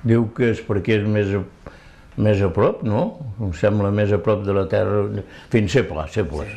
Diu 0.03 0.29
que 0.35 0.51
és 0.53 0.61
perquè 0.63 0.99
és 1.01 1.07
més 1.07 1.31
a, 1.35 1.41
més 2.19 2.41
a 2.43 2.49
prop, 2.55 2.83
no? 2.87 3.03
Em 3.43 3.51
sembla 3.57 3.91
més 3.91 4.11
a 4.15 4.19
prop 4.23 4.45
de 4.47 4.53
la 4.55 4.65
Terra, 4.71 5.05
fins 5.51 5.75
plas, 5.89 6.13
sé 6.15 6.23
plas. 6.27 6.51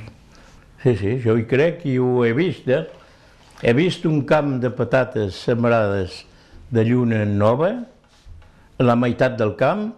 Sí, 0.82 0.96
sí, 0.98 1.16
jo 1.22 1.36
hi 1.38 1.44
crec 1.46 1.84
i 1.86 1.96
ho 2.02 2.24
he 2.26 2.32
vist, 2.34 2.68
eh? 2.68 2.84
He 3.62 3.72
vist 3.78 4.06
un 4.06 4.22
camp 4.26 4.56
de 4.62 4.70
patates 4.74 5.36
sembrades 5.46 6.24
de 6.74 6.82
lluna 6.88 7.24
nova, 7.26 7.72
la 8.82 8.96
meitat 8.98 9.36
del 9.38 9.54
camp, 9.58 9.92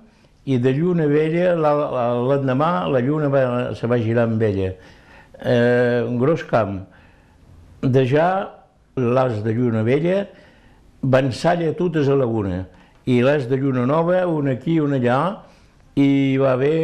i 0.45 0.59
de 0.61 0.75
lluna 0.77 1.07
vella, 1.09 1.55
la- 1.57 1.73
la- 1.73 2.09
l'endemà 2.29 2.87
la 2.93 3.01
lluna 3.01 3.31
va, 3.33 3.45
se 3.75 3.87
va 3.89 3.97
girar 3.97 4.27
amb 4.29 4.43
ella. 4.43 4.75
Eh, 5.41 6.05
un 6.05 6.19
gros 6.21 6.45
camp. 6.45 6.83
De 7.81 8.05
ja, 8.07 8.51
les 8.97 9.41
de 9.45 9.55
lluna 9.57 9.83
vella, 9.83 10.27
van 11.01 11.33
salla 11.33 11.73
totes 11.73 12.09
a 12.09 12.17
la 12.17 12.27
una, 12.27 12.67
i 13.07 13.21
les 13.25 13.49
de 13.51 13.59
lluna 13.61 13.85
nova, 13.87 14.25
una 14.27 14.55
aquí, 14.57 14.79
una 14.81 14.97
allà, 15.01 15.19
i 16.01 16.37
va 16.41 16.55
haver, 16.55 16.79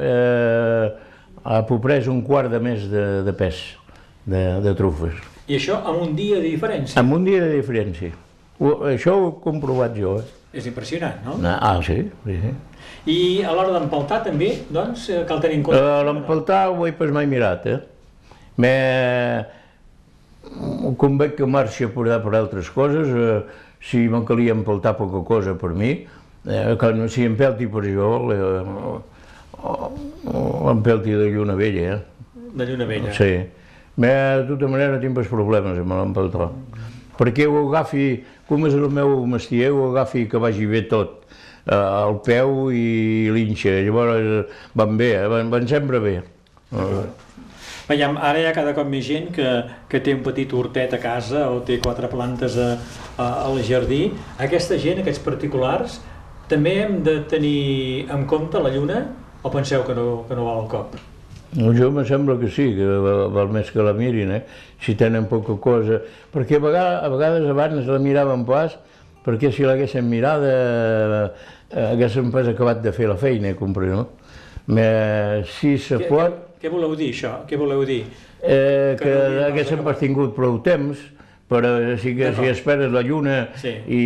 eh, 0.00 0.86
ha 1.44 1.62
pres 1.68 2.08
un 2.10 2.22
quart 2.26 2.50
de 2.50 2.60
més 2.62 2.86
de, 2.90 3.04
de 3.26 3.34
pes, 3.36 3.62
de, 4.24 4.44
de 4.64 4.74
trufes. 4.78 5.20
I 5.46 5.58
això 5.60 5.78
amb 5.86 6.02
un 6.08 6.16
dia 6.18 6.40
de 6.40 6.48
diferència. 6.48 6.98
Amb 6.98 7.14
un 7.14 7.26
dia 7.26 7.44
de 7.44 7.52
diferència. 7.54 8.14
Ho, 8.58 8.72
això 8.88 9.14
ho 9.14 9.28
he 9.28 9.34
comprovat 9.44 9.94
jo. 9.98 10.16
Eh? 10.18 10.58
És 10.58 10.66
impressionant, 10.66 11.20
no? 11.26 11.36
Ah, 11.52 11.76
sí, 11.84 12.00
sí, 12.24 12.38
sí. 12.40 12.54
I 13.12 13.18
a 13.46 13.52
l'hora 13.54 13.76
d'empaltar 13.76 14.22
també, 14.24 14.48
doncs, 14.72 15.10
eh, 15.12 15.20
cal 15.28 15.42
tenir 15.44 15.60
en 15.60 15.66
compte... 15.68 15.82
Uh, 15.82 16.00
L'empaltar 16.08 16.64
ho 16.72 16.88
he 16.88 16.94
pas 16.96 17.12
mai 17.14 17.28
mirat, 17.30 17.68
eh? 17.70 17.78
Me... 18.62 18.72
Com 20.98 21.18
veig 21.20 21.34
que 21.36 21.46
marxa 21.50 21.88
per, 21.92 22.06
per 22.22 22.34
altres 22.38 22.70
coses, 22.72 23.10
eh, 23.10 23.65
si 23.86 24.06
me'n 24.10 24.24
calia 24.26 24.54
empaltar 24.56 24.96
poca 24.98 25.22
cosa 25.26 25.54
per 25.54 25.72
mi, 25.74 25.92
eh, 26.46 26.76
que 26.78 26.92
no, 26.94 27.06
si 27.08 27.24
empelti 27.24 27.68
per 27.70 27.84
jo, 27.86 28.10
l'empelti 30.66 31.14
de 31.14 31.30
lluna 31.30 31.54
vella, 31.54 31.94
eh? 31.94 32.00
De 32.56 32.66
lluna 32.66 32.86
vella. 32.86 33.12
Sí. 33.14 33.44
Me, 33.96 34.12
de 34.42 34.46
tota 34.50 34.68
manera 34.68 34.98
tinc 35.00 35.16
els 35.22 35.30
problemes 35.30 35.78
amb 35.80 35.94
l'empaltar. 35.94 36.50
Perquè 37.16 37.46
ho 37.48 37.62
agafi, 37.68 38.08
com 38.48 38.66
és 38.68 38.74
el 38.76 38.90
meu 38.92 39.22
mestier, 39.30 39.70
ho 39.72 39.90
agafi 39.92 40.26
que 40.28 40.40
vagi 40.42 40.66
bé 40.68 40.82
tot, 40.90 41.22
eh, 41.64 41.74
al 41.74 42.18
peu 42.26 42.68
i 42.74 43.30
l'inxa. 43.32 43.78
Llavors 43.86 44.58
van 44.76 44.98
bé, 44.98 45.14
eh, 45.22 45.28
van, 45.30 45.52
van 45.54 45.70
sempre 45.70 46.02
bé. 46.02 46.18
Eh, 46.74 47.06
Veiem, 47.86 48.16
ara 48.18 48.40
hi 48.42 48.46
ha 48.48 48.52
cada 48.54 48.72
cop 48.74 48.88
més 48.90 49.04
gent 49.06 49.28
que, 49.34 49.46
que 49.86 50.00
té 50.02 50.10
un 50.16 50.22
petit 50.26 50.50
hortet 50.50 50.94
a 50.96 50.98
casa 50.98 51.44
o 51.54 51.60
té 51.66 51.76
quatre 51.82 52.08
plantes 52.10 52.56
a, 52.58 52.72
a, 53.14 53.26
al 53.46 53.60
jardí. 53.62 54.08
Aquesta 54.42 54.74
gent, 54.82 54.98
aquests 55.04 55.22
particulars, 55.22 56.00
també 56.50 56.80
hem 56.82 56.96
de 57.06 57.20
tenir 57.30 58.08
en 58.10 58.24
compte 58.26 58.58
la 58.62 58.72
lluna 58.74 59.04
o 59.46 59.52
penseu 59.54 59.84
que 59.86 59.94
no, 59.94 60.24
que 60.26 60.34
no 60.34 60.48
val 60.48 60.64
el 60.64 60.72
cop? 60.72 60.96
No, 61.54 61.70
jo 61.78 61.92
me 61.94 62.02
sembla 62.08 62.34
que 62.40 62.50
sí, 62.50 62.72
que 62.74 62.88
val, 63.04 63.28
val 63.36 63.54
més 63.54 63.70
que 63.70 63.84
la 63.86 63.94
mirin, 63.94 64.34
eh? 64.34 64.42
si 64.82 64.96
tenen 64.98 65.28
poca 65.30 65.54
cosa. 65.62 66.00
Perquè 66.34 66.58
a 66.58 66.64
vegades, 66.64 67.04
a 67.06 67.12
vegades 67.12 67.46
abans 67.54 67.86
la 67.86 68.00
miraven 68.02 68.42
pas, 68.48 68.74
perquè 69.22 69.52
si 69.54 69.62
l'haguessin 69.62 70.10
mirada 70.10 70.50
eh, 71.70 71.86
haguéssim 71.92 72.34
pas 72.34 72.50
acabat 72.50 72.82
de 72.82 72.90
fer 72.94 73.06
la 73.10 73.18
feina, 73.20 73.54
compre, 73.54 73.94
no? 73.94 74.08
Me, 74.66 74.90
si 75.54 75.76
se 75.78 76.02
pot, 76.10 76.45
què, 76.60 76.68
voleu 76.72 76.94
dir, 76.96 77.10
això? 77.14 77.46
Què 77.48 77.56
voleu 77.58 77.84
dir? 77.84 78.04
eh, 78.42 78.96
Que 78.98 79.04
que 79.04 79.14
no 79.36 79.44
haguéssim 79.46 79.82
pas 79.84 79.98
tingut 79.98 80.34
prou 80.36 80.58
temps, 80.62 80.98
però 81.48 81.96
si, 81.98 82.14
que, 82.16 82.32
si 82.34 82.46
esperes 82.50 82.90
la 82.92 83.02
lluna 83.02 83.48
Sí. 83.56 83.68
i 83.86 84.00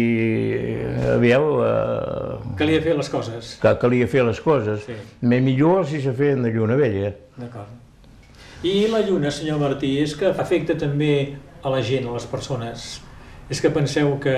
eh, 0.55 1.13
avieu, 1.15 1.63
eh, 1.65 2.57
Calia 2.57 2.81
fer 2.83 2.97
les 2.97 3.09
coses. 3.09 3.59
que 3.63 3.75
calia 3.81 4.07
fer 4.07 4.25
les 4.25 4.41
coses, 4.41 4.85
Sí. 4.87 4.93
me 5.23 5.41
millor 5.41 5.87
si 5.87 6.01
se 6.01 6.13
feien 6.13 6.43
de 6.43 6.51
lluna 6.53 6.77
vella. 6.77 7.15
D'acord. 7.37 7.69
I 8.63 8.89
la 8.93 9.01
lluna, 9.01 9.31
senyor 9.31 9.59
Martí, 9.59 9.99
és 10.03 10.15
que 10.15 10.27
afecta 10.27 10.77
també 10.77 11.35
a 11.63 11.71
la 11.71 11.81
gent, 11.83 12.07
a 12.09 12.13
les 12.13 12.27
persones. 12.27 13.01
És 13.49 13.61
que 13.61 13.71
penseu 13.71 14.19
que, 14.21 14.35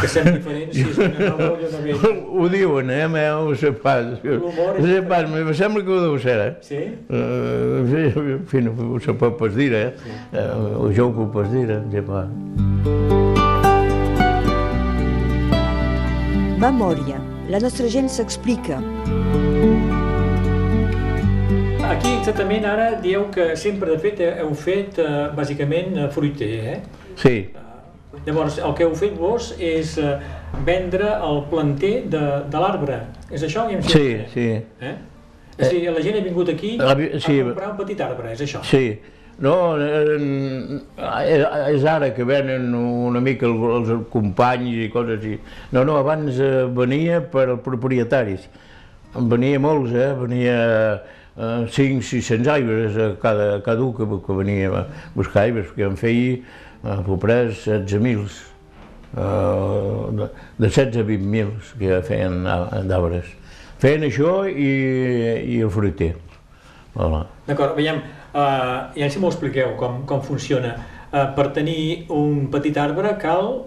que 0.00 0.08
som 0.08 0.28
diferents 0.28 0.74
si 0.76 0.84
és 0.84 0.98
una 0.98 1.30
nova 1.30 1.50
o 1.52 1.56
lluna 1.60 1.80
vella. 1.84 2.12
Ho 2.36 2.48
diuen, 2.52 2.90
eh? 2.92 3.06
Me 3.08 3.24
ho 3.32 3.54
sé 3.56 3.72
pas. 3.72 4.16
Sé 4.22 5.00
pas, 5.08 5.28
me 5.30 5.54
sembla 5.56 5.84
que 5.84 5.94
ho 5.94 6.00
deu 6.04 6.18
ser, 6.22 6.38
eh? 6.44 6.52
Sí? 6.66 6.82
Uh, 7.08 7.84
sí, 7.90 8.02
en 8.24 8.44
fi, 8.50 8.64
no 8.66 8.74
ho 8.92 9.00
se 9.00 9.14
pot 9.16 9.38
pas 9.40 9.54
dir, 9.56 9.72
eh? 9.74 9.90
Uh, 10.32 10.90
jo 10.96 11.08
ho 11.08 11.14
puc 11.16 11.32
pas 11.38 11.48
dir, 11.52 11.68
eh? 11.70 11.80
Ja 11.94 12.04
va. 12.06 12.26
Memòria. 16.60 17.20
La 17.52 17.60
nostra 17.62 17.86
gent 17.86 18.08
s'explica. 18.10 18.80
Aquí 21.86 22.10
exactament 22.16 22.64
ara 22.66 22.88
dieu 22.98 23.28
que 23.30 23.52
sempre 23.56 23.92
de 23.92 23.98
fet 24.02 24.22
heu 24.26 24.50
fet 24.58 24.98
eh, 24.98 25.28
bàsicament 25.36 25.94
eh, 25.94 26.08
fruiter, 26.10 26.48
eh? 26.72 26.80
Sí, 27.20 27.36
Llavors, 28.26 28.58
el 28.58 28.72
que 28.74 28.84
heu 28.86 28.94
fet 28.98 29.16
vos 29.18 29.52
és 29.58 29.96
eh, 29.98 30.14
vendre 30.66 31.10
el 31.22 31.42
planter 31.50 31.92
de, 32.10 32.22
de 32.50 32.62
l'arbre. 32.62 33.00
És 33.30 33.42
això? 33.46 33.66
Ja 33.70 33.82
sí, 33.82 34.06
sí. 34.32 34.46
Eh? 34.80 34.94
És 35.56 35.68
a 35.68 35.72
dir, 35.72 35.84
la 35.90 36.02
gent 36.04 36.18
ha 36.18 36.24
vingut 36.24 36.48
aquí 36.52 36.74
La 36.78 36.94
vi- 36.94 37.12
sí. 37.20 37.38
a 37.40 37.44
comprar 37.50 37.70
un 37.72 37.76
petit 37.78 38.00
arbre, 38.04 38.32
és 38.32 38.40
això? 38.44 38.62
Sí. 38.66 38.98
No, 39.38 39.76
eh, 39.76 40.80
és 41.74 41.84
ara 41.84 42.10
que 42.16 42.24
venen 42.24 42.70
una 42.74 43.20
mica 43.20 43.46
el- 43.46 43.64
els 43.78 43.90
companys 44.12 44.78
i 44.86 44.88
coses 44.92 45.18
així. 45.20 45.38
No, 45.72 45.84
no, 45.84 45.96
abans 46.00 46.38
eh, 46.40 46.64
venia 46.72 47.20
per 47.20 47.48
als 47.50 47.60
propietaris. 47.64 48.48
En 49.16 49.28
venia 49.28 49.58
molts, 49.60 49.92
eh? 49.92 50.12
Venia 50.18 50.56
eh, 51.36 51.66
5 51.68 52.02
600 52.02 52.48
aigües 52.48 52.96
a 52.96 53.10
cada, 53.20 53.62
cada 53.62 53.82
un 53.82 53.92
que, 53.96 54.04
que 54.26 54.32
venia 54.40 54.70
a 54.72 54.86
buscar 55.14 55.42
aigües, 55.46 55.66
perquè 55.72 55.84
en 55.88 55.96
feia 56.00 56.38
eh, 56.86 57.00
popres 57.06 57.66
16.000, 57.66 58.28
eh, 59.16 59.20
de, 60.12 60.28
de 60.58 60.68
16 60.68 60.96
a 60.96 61.04
20.000 61.04 61.50
que 61.78 62.02
feien 62.06 62.46
a- 62.46 62.82
d'arbres. 62.86 63.26
Feien 63.82 64.06
això 64.08 64.44
i, 64.48 64.70
i 65.56 65.60
el 65.60 65.70
fruiter. 65.70 66.14
Voilà. 66.96 67.26
D'acord, 67.46 67.74
veiem, 67.76 67.98
uh, 68.32 68.88
ja 68.96 69.08
si 69.12 69.20
m'ho 69.20 69.28
expliqueu 69.28 69.74
com, 69.76 69.98
com 70.08 70.22
funciona. 70.24 70.70
Uh, 71.12 71.26
per 71.36 71.50
tenir 71.54 72.06
un 72.10 72.46
petit 72.50 72.76
arbre 72.80 73.12
cal 73.20 73.66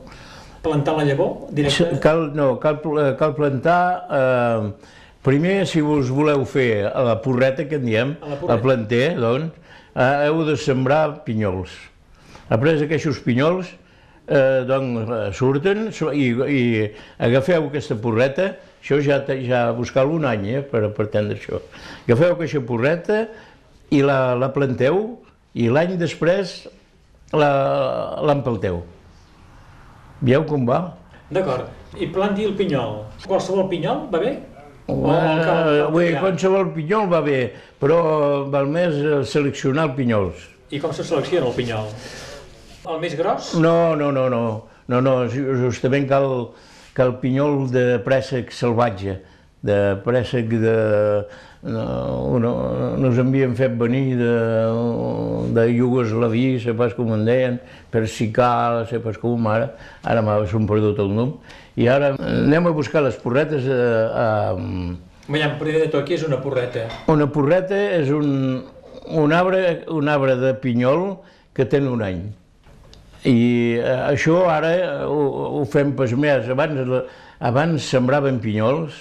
plantar 0.63 0.95
la 0.97 1.05
llavor 1.05 1.45
directe? 1.55 1.99
Cal, 2.01 2.31
no, 2.35 2.55
cal, 2.59 2.79
pl- 2.81 3.13
cal 3.19 3.35
plantar... 3.37 3.83
Eh, 4.09 4.97
primer, 5.23 5.61
si 5.69 5.79
us 5.83 6.09
voleu 6.11 6.41
fer 6.49 6.87
a 6.89 7.03
la 7.05 7.13
porreta, 7.21 7.63
que 7.69 7.75
en 7.77 7.85
diem, 7.85 8.11
A 8.21 8.33
la 8.33 8.35
porreta. 8.41 8.55
el 8.57 8.61
planter, 8.65 9.05
doncs, 9.19 9.53
eh, 9.93 10.25
heu 10.25 10.41
de 10.47 10.57
sembrar 10.59 11.21
pinyols. 11.23 11.71
Après 12.49 12.81
aquests 12.81 13.19
pinyols, 13.25 13.69
eh, 14.27 14.63
doncs, 14.69 15.09
eh, 15.09 15.29
surten 15.37 15.87
i, 16.17 16.27
i 16.49 16.61
agafeu 17.21 17.67
aquesta 17.69 17.95
porreta, 18.01 18.51
això 18.81 18.99
ja, 19.03 19.19
ja 19.45 19.63
buscar 19.77 20.05
un 20.09 20.25
any 20.25 20.47
eh, 20.55 20.61
per, 20.65 20.87
per 20.97 21.07
tendre 21.13 21.37
això. 21.37 21.61
Agafeu 22.07 22.33
aquesta 22.35 22.61
porreta 22.65 23.23
i 23.93 24.01
la, 24.05 24.35
la 24.37 24.49
planteu 24.53 25.19
i 25.53 25.67
l'any 25.69 25.95
després 25.97 26.67
la- 27.33 28.19
l'empelteu. 28.25 28.81
Veieu 30.21 30.43
com 30.49 30.65
va? 30.67 30.79
D'acord. 31.31 31.69
I 31.97 32.07
planti 32.13 32.45
el 32.45 32.53
pinyol. 32.57 33.03
Qualsevol 33.25 33.67
pinyol 33.69 34.07
va 34.13 34.19
bé? 34.21 34.37
O 34.89 34.95
Uh, 35.05 35.91
Bé, 35.93 36.15
qualsevol 36.17 36.71
pinyol 36.73 37.05
va 37.11 37.19
bé, 37.21 37.51
però 37.81 37.99
val 38.49 38.65
més 38.73 38.95
seleccionar 39.29 39.83
els 39.91 39.95
pinyols. 39.99 40.47
I 40.73 40.79
com 40.81 40.89
se 40.93 41.05
selecciona 41.05 41.45
el 41.45 41.53
pinyol? 41.53 41.91
El 42.87 42.99
més 43.01 43.15
gros? 43.19 43.53
No, 43.59 43.95
no, 43.99 44.11
no, 44.15 44.27
no, 44.31 44.43
no, 44.87 45.01
no, 45.01 45.13
ju- 45.27 45.57
justament 45.65 46.07
cal, 46.09 46.49
cal 46.95 47.17
pinyol 47.19 47.67
de 47.73 47.99
préssec 48.05 48.51
salvatge, 48.55 49.19
de 49.63 49.79
préssec 50.05 50.47
de... 50.61 50.75
No, 51.59 52.37
no, 52.39 52.51
nos 52.95 53.17
havien 53.19 53.51
fet 53.51 53.73
venir 53.75 54.15
de, 54.15 54.29
de 55.51 55.65
Iugoslaví, 55.73 56.53
sé 56.63 56.71
pas 56.71 56.93
com 56.95 57.09
en 57.17 57.25
deien, 57.27 57.57
Persical, 57.91 58.85
sé 58.87 59.01
pas 59.03 59.17
com 59.19 59.49
ara, 59.51 59.73
ara 60.07 60.23
m'ha 60.23 60.37
perdut 60.69 61.01
el 61.03 61.11
nom, 61.11 61.33
i 61.75 61.89
ara 61.91 62.13
anem 62.15 62.69
a 62.71 62.71
buscar 62.71 63.03
les 63.03 63.19
porretes 63.19 63.67
a, 63.67 63.75
a, 64.23 64.55
Veiem, 65.27 65.57
primer 65.59 65.83
de 65.83 65.89
tot, 65.91 66.07
què 66.07 66.15
és 66.15 66.23
una 66.25 66.39
porreta? 66.41 66.87
una 67.11 67.27
porreta 67.27 67.75
és 67.99 68.07
un, 68.09 68.63
un, 69.11 69.33
arbre, 69.35 69.81
un 69.91 70.07
arbre 70.07 70.39
de 70.39 70.53
pinyol 70.63 71.17
que 71.53 71.67
té 71.67 71.83
un 71.83 72.01
any. 72.01 72.23
I 73.27 73.79
eh, 73.81 74.13
això 74.13 74.45
ara 74.47 75.05
ho, 75.09 75.19
ho 75.59 75.65
fem 75.67 75.91
pas 75.97 76.13
més. 76.15 76.47
Abans, 76.49 76.79
abans 77.39 77.83
sembraven 77.91 78.39
pinyols 78.39 78.95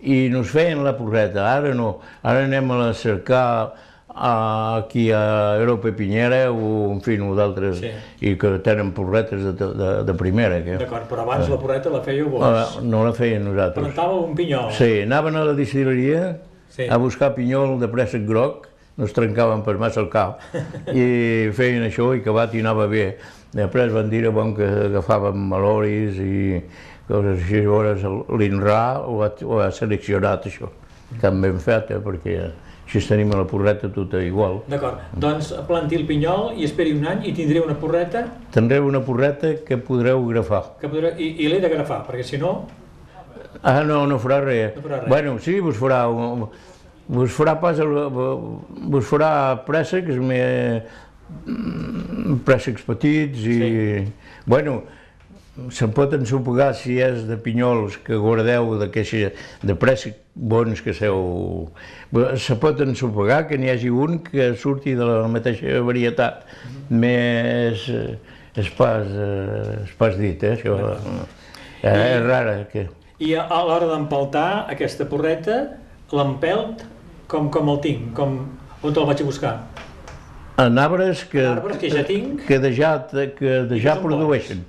i 0.00 0.28
nos 0.32 0.48
feien 0.54 0.80
la 0.84 0.94
porreta, 0.96 1.44
ara 1.58 1.74
no. 1.76 1.98
Ara 2.24 2.46
anem 2.46 2.70
a 2.72 2.92
cercar 2.96 3.44
a, 4.08 4.30
aquí 4.80 5.10
a 5.12 5.56
Europa 5.60 5.92
Pinyera 5.96 6.46
o 6.50 6.88
en 6.94 7.02
fi, 7.04 7.18
o 7.20 7.34
d'altres, 7.36 7.78
Sí. 7.84 7.90
i 8.26 8.32
que 8.40 8.54
tenen 8.64 8.90
porretes 8.96 9.44
de, 9.44 9.52
de, 9.76 9.90
de 10.08 10.14
primera. 10.18 10.62
Que, 10.64 10.78
D'acord, 10.80 11.04
però 11.10 11.22
abans 11.28 11.48
la 11.52 11.58
porreta 11.60 11.92
la 11.92 12.00
fèieu 12.02 12.30
vos. 12.32 12.42
Ah, 12.42 12.80
no 12.82 13.04
la 13.04 13.12
feien 13.12 13.44
nosaltres. 13.44 13.84
Plantàveu 13.90 14.24
un 14.24 14.34
pinyol. 14.40 14.72
Sí, 14.72 15.02
anaven 15.04 15.36
a 15.36 15.44
la 15.52 15.54
distilleria 15.58 16.38
Sí. 16.70 16.84
a 16.88 16.96
buscar 17.02 17.34
pinyol 17.34 17.76
de 17.80 17.88
préssec 17.92 18.22
groc, 18.24 18.69
no 18.96 19.04
es 19.06 19.12
trencaven 19.16 19.62
per 19.64 19.76
massa 19.78 20.00
el 20.02 20.08
cap, 20.12 20.40
i 20.92 21.50
feien 21.56 21.86
això 21.86 22.10
i 22.16 22.20
acabat 22.20 22.54
i 22.54 22.60
anava 22.64 22.86
bé. 22.90 23.16
Després 23.52 23.92
van 23.92 24.10
dir 24.10 24.24
bon, 24.30 24.52
que 24.54 24.66
agafàvem 24.90 25.38
maloris 25.50 26.18
i 26.22 26.60
coses 27.08 27.40
així, 27.42 27.62
llavors 27.64 28.04
l'INRA 28.38 28.82
ho, 29.02 29.22
ha, 29.24 29.30
ho 29.42 29.58
ha 29.64 29.70
seleccionat 29.74 30.44
això, 30.46 30.68
han 31.22 31.40
ben 31.42 31.58
fet, 31.58 31.90
eh, 31.90 31.98
perquè 32.04 32.36
així 32.90 33.00
tenim 33.06 33.30
la 33.34 33.44
porreta 33.46 33.88
tota 33.94 34.20
igual. 34.22 34.60
D'acord, 34.70 35.00
doncs 35.14 35.52
planti 35.66 35.96
el 35.98 36.04
pinyol 36.06 36.52
i 36.58 36.64
esperi 36.68 36.92
un 36.94 37.06
any 37.06 37.24
i 37.30 37.32
tindré 37.34 37.60
una 37.62 37.74
porreta 37.78 38.24
Tindreu 38.54 38.86
una 38.86 39.00
porreta 39.06 39.52
que 39.66 39.78
podreu 39.78 40.24
grafar. 40.26 40.76
que 40.80 40.88
podré... 40.90 41.14
i, 41.18 41.32
i 41.44 41.48
l'he 41.50 41.60
d'agafar, 41.62 42.04
perquè 42.06 42.22
si 42.26 42.38
no, 42.38 42.68
Ah, 43.62 43.82
no, 43.84 44.06
no 44.06 44.16
farà 44.22 44.38
res. 44.44 44.76
No 44.76 44.82
farà 44.84 45.00
res. 45.02 45.08
Bueno, 45.10 45.32
sí, 45.42 45.58
vos 45.60 45.76
farà, 45.76 46.04
un- 46.08 46.46
vos 47.10 47.34
farà 47.34 47.56
pas, 47.58 47.78
vos 47.80 49.06
farà 49.08 49.32
préssecs, 49.66 50.16
més, 50.22 50.86
mm, 51.46 52.40
préssecs 52.46 52.86
petits 52.86 53.46
i, 53.50 53.60
bueno, 54.46 54.80
se'n 55.74 55.90
pot 55.92 56.12
ensopegar 56.16 56.70
si 56.78 56.96
és 57.02 57.24
de 57.28 57.36
pinyols 57.42 57.98
que 58.06 58.16
guardeu 58.16 58.76
d'aquesta, 58.80 59.32
de 59.66 59.76
préssec 59.76 60.20
bons 60.34 60.80
que 60.80 60.94
seu... 60.96 61.18
Se 62.40 62.56
pot 62.62 62.80
ensopegar 62.84 63.42
que 63.48 63.58
n'hi 63.58 63.72
hagi 63.72 63.90
un 63.90 64.20
que 64.24 64.52
surti 64.56 64.94
de 64.98 65.08
la 65.08 65.26
mateixa 65.28 65.82
varietat, 65.86 66.46
més... 66.90 67.84
És 68.60 68.70
pas, 68.74 69.06
és 69.06 69.90
pas 69.98 70.16
dit, 70.18 70.40
eh, 70.42 70.56
això. 70.56 70.78
Eh, 71.82 71.90
és 71.90 72.24
rara, 72.24 72.56
que... 72.70 72.88
i 73.22 73.34
a, 73.38 73.44
a 73.46 73.60
l'hora 73.66 73.86
d'empaltar 73.92 74.66
aquesta 74.72 75.06
porreta, 75.08 75.60
l'empelt 76.10 76.82
com, 77.30 77.48
com 77.52 77.70
el 77.74 77.78
tinc, 77.84 78.10
com, 78.16 78.36
on 78.82 78.94
te'l 78.96 79.06
vaig 79.08 79.22
a 79.22 79.26
buscar? 79.28 79.54
En 80.60 80.76
arbres 80.82 81.22
que, 81.30 81.40
En 81.44 81.54
arbres 81.58 81.78
que 81.80 81.88
ja 81.92 82.02
tinc. 82.04 82.42
que 82.46 82.58
de 82.60 82.72
ja, 82.76 82.94
que 83.38 83.62
de 83.70 83.78
ja 83.80 83.94
produeixen. 84.02 84.64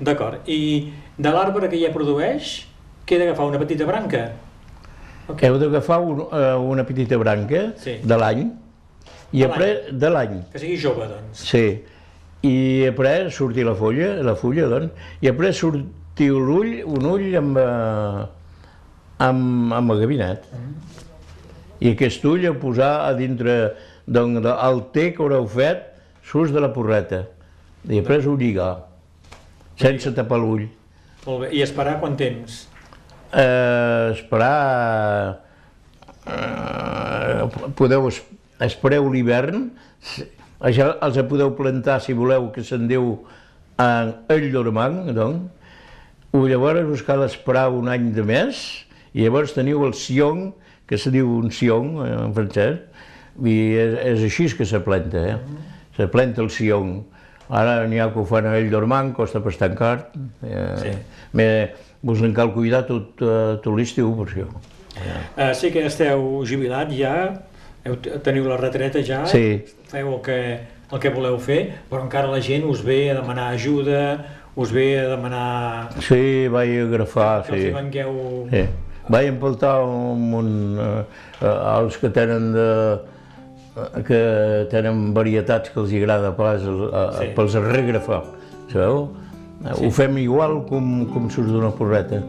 D'acord, 0.00 0.46
i 0.50 0.92
de 1.18 1.30
l'arbre 1.34 1.68
que 1.70 1.78
ja 1.82 1.90
produeix, 1.94 2.64
què 3.06 3.16
he 3.16 3.20
d'agafar? 3.20 3.46
Una 3.50 3.60
petita 3.60 3.86
branca? 3.86 4.24
Ok. 5.28 5.42
Heu 5.46 5.58
d'agafar 5.60 6.00
un, 6.04 6.22
eh, 6.32 6.54
una 6.74 6.84
petita 6.84 7.16
branca 7.20 7.72
Sí. 7.80 7.98
de 8.02 8.16
l'any, 8.16 8.46
i 9.32 9.38
De 9.40 9.44
après, 9.46 9.90
de 9.92 10.10
l'any, 10.10 10.40
Que 10.52 10.58
sigui 10.58 10.76
jove, 10.76 11.06
doncs. 11.08 11.38
sí, 11.50 11.82
i 12.42 12.86
après 12.86 13.30
sortir 13.30 13.64
la 13.64 13.74
fulla, 13.74 14.22
la 14.22 14.34
fulla, 14.36 14.66
doncs, 14.68 14.92
i 15.22 15.28
après 15.28 15.52
sortir 15.52 16.30
l'ull, 16.30 16.82
un 16.86 17.04
ull 17.06 17.34
amb, 17.36 17.56
eh, 17.58 18.26
amb, 19.18 19.72
amb 19.72 19.90
el 19.92 20.00
gabinet. 20.00 20.44
I 21.84 21.92
aquest 21.92 22.24
ull 22.24 22.46
a 22.48 22.54
posar 22.56 22.92
a 23.04 23.12
dintre, 23.16 23.74
doncs, 24.08 24.46
el 24.54 24.80
té 24.94 25.10
que 25.12 25.20
haureu 25.20 25.44
fet, 25.50 25.90
surts 26.24 26.54
de 26.54 26.62
la 26.64 26.72
porreta, 26.72 27.26
i 27.84 28.00
après 28.00 28.24
ho 28.24 28.36
lligar, 28.40 28.72
sense 29.80 30.14
tapar 30.16 30.40
l'ull. 30.40 30.64
Molt 31.26 31.44
bé. 31.44 31.50
I 31.56 31.60
esperar 31.64 31.98
quant 32.00 32.16
temps? 32.16 32.64
Eh, 33.32 34.14
esperar... 34.14 35.40
Eh, 36.24 37.70
podeu 37.76 38.08
es, 38.08 38.22
espereu 38.64 39.10
l'hivern, 39.12 39.66
ja 40.72 40.88
els 41.04 41.18
podeu 41.28 41.52
plantar 41.58 41.98
si 42.00 42.16
voleu 42.16 42.48
que 42.54 42.64
se'n 42.64 42.88
diu 42.88 43.18
en 43.80 44.14
ell 44.32 44.48
dormant, 44.54 45.02
doncs. 45.12 45.50
O 46.34 46.48
llavors 46.50 46.88
us 46.90 47.02
cal 47.06 47.22
esperar 47.22 47.68
un 47.70 47.86
any 47.92 48.08
de 48.14 48.24
més 48.26 48.60
i 49.14 49.22
llavors 49.22 49.52
teniu 49.54 49.84
el 49.86 49.92
sion, 49.94 50.48
que 50.86 50.98
se 50.98 51.10
diu 51.10 51.30
un 51.38 51.50
sion 51.50 51.94
eh, 52.04 52.12
en 52.26 52.34
francès, 52.36 52.80
i 53.42 53.54
és, 53.80 53.96
és 54.14 54.26
així 54.28 54.48
que 54.56 54.66
se 54.68 54.80
planta, 54.84 55.24
eh? 55.34 55.38
Se 55.96 56.06
planta 56.10 56.42
el 56.42 56.50
sion. 56.50 57.00
Ara 57.48 57.84
n'hi 57.86 57.98
ha 58.00 58.08
que 58.12 58.20
ho 58.22 58.24
fan 58.28 58.46
a 58.48 58.54
ell 58.58 58.70
dormant, 58.72 59.12
costa 59.16 59.40
bastant 59.44 59.74
car. 59.78 60.10
Eh, 60.42 60.76
Sí. 60.80 60.92
Me, 61.32 61.48
vos 62.02 62.20
en 62.22 62.32
cal 62.34 62.52
cuidar 62.54 62.84
tot, 62.86 63.20
eh, 63.22 63.56
tot 63.62 63.74
l'estiu 63.76 64.12
per 64.16 64.28
això. 64.30 64.46
Uh, 64.94 65.50
sé 65.58 65.72
que 65.74 65.82
esteu 65.88 66.44
jubilat 66.46 66.92
ja, 66.94 67.14
heu, 67.84 67.96
teniu 68.22 68.44
la 68.46 68.56
retreta 68.60 69.02
ja, 69.02 69.24
Sí. 69.26 69.64
feu 69.90 70.12
el 70.14 70.20
que, 70.22 70.38
el 70.92 71.00
que 71.02 71.10
voleu 71.10 71.38
fer, 71.42 71.72
però 71.90 72.04
encara 72.04 72.30
la 72.30 72.38
gent 72.40 72.62
us 72.70 72.84
ve 72.86 73.10
a 73.10 73.16
demanar 73.18 73.48
ajuda, 73.56 74.24
us 74.54 74.70
ve 74.70 75.00
a 75.00 75.08
demanar 75.16 75.88
Sí, 75.98 76.46
vaig 76.46 76.76
agrafar, 76.84 77.42
que 77.42 77.56
els 77.56 77.62
sí. 77.64 77.68
hi 77.68 77.74
vengueu... 77.74 78.48
sí. 78.52 78.62
Vaig 79.08 79.28
empaltar 79.28 79.82
un, 79.84 80.30
un, 80.38 80.48
eh, 80.80 81.02
els 81.44 81.98
que 82.00 82.08
tenen 82.14 82.52
de, 82.54 82.68
eh, 83.76 84.02
que 84.06 84.20
tenen 84.72 85.10
varietats 85.16 85.70
que 85.74 85.80
els 85.82 85.92
agrada 85.92 86.32
pas, 86.38 86.64
a, 86.64 87.04
Sí. 87.18 87.28
pels 87.36 87.54
regrafar, 87.68 88.22
sabeu? 88.72 89.10
Ho 89.64 89.90
fem 89.90 90.18
igual 90.18 90.64
com, 90.68 91.06
com 91.12 91.28
surt 91.30 91.48
d'una 91.48 91.70
porreta. 91.72 92.22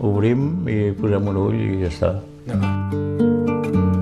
Obrim 0.00 0.68
i 0.68 0.92
posem 0.96 1.26
un 1.28 1.36
ull 1.36 1.56
i 1.58 1.80
ja 1.82 1.88
està. 1.92 2.12
D'acord. 2.46 3.98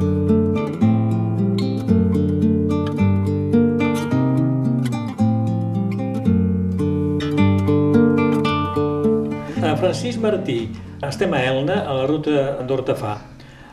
Eh, 8.47 9.77
Francisc 9.81 10.21
Martí, 10.21 10.71
estem 11.09 11.33
a 11.35 11.41
Elna, 11.45 11.81
a 11.87 11.95
la 12.01 12.07
ruta 12.09 12.63
d'Hortafà. 12.67 13.15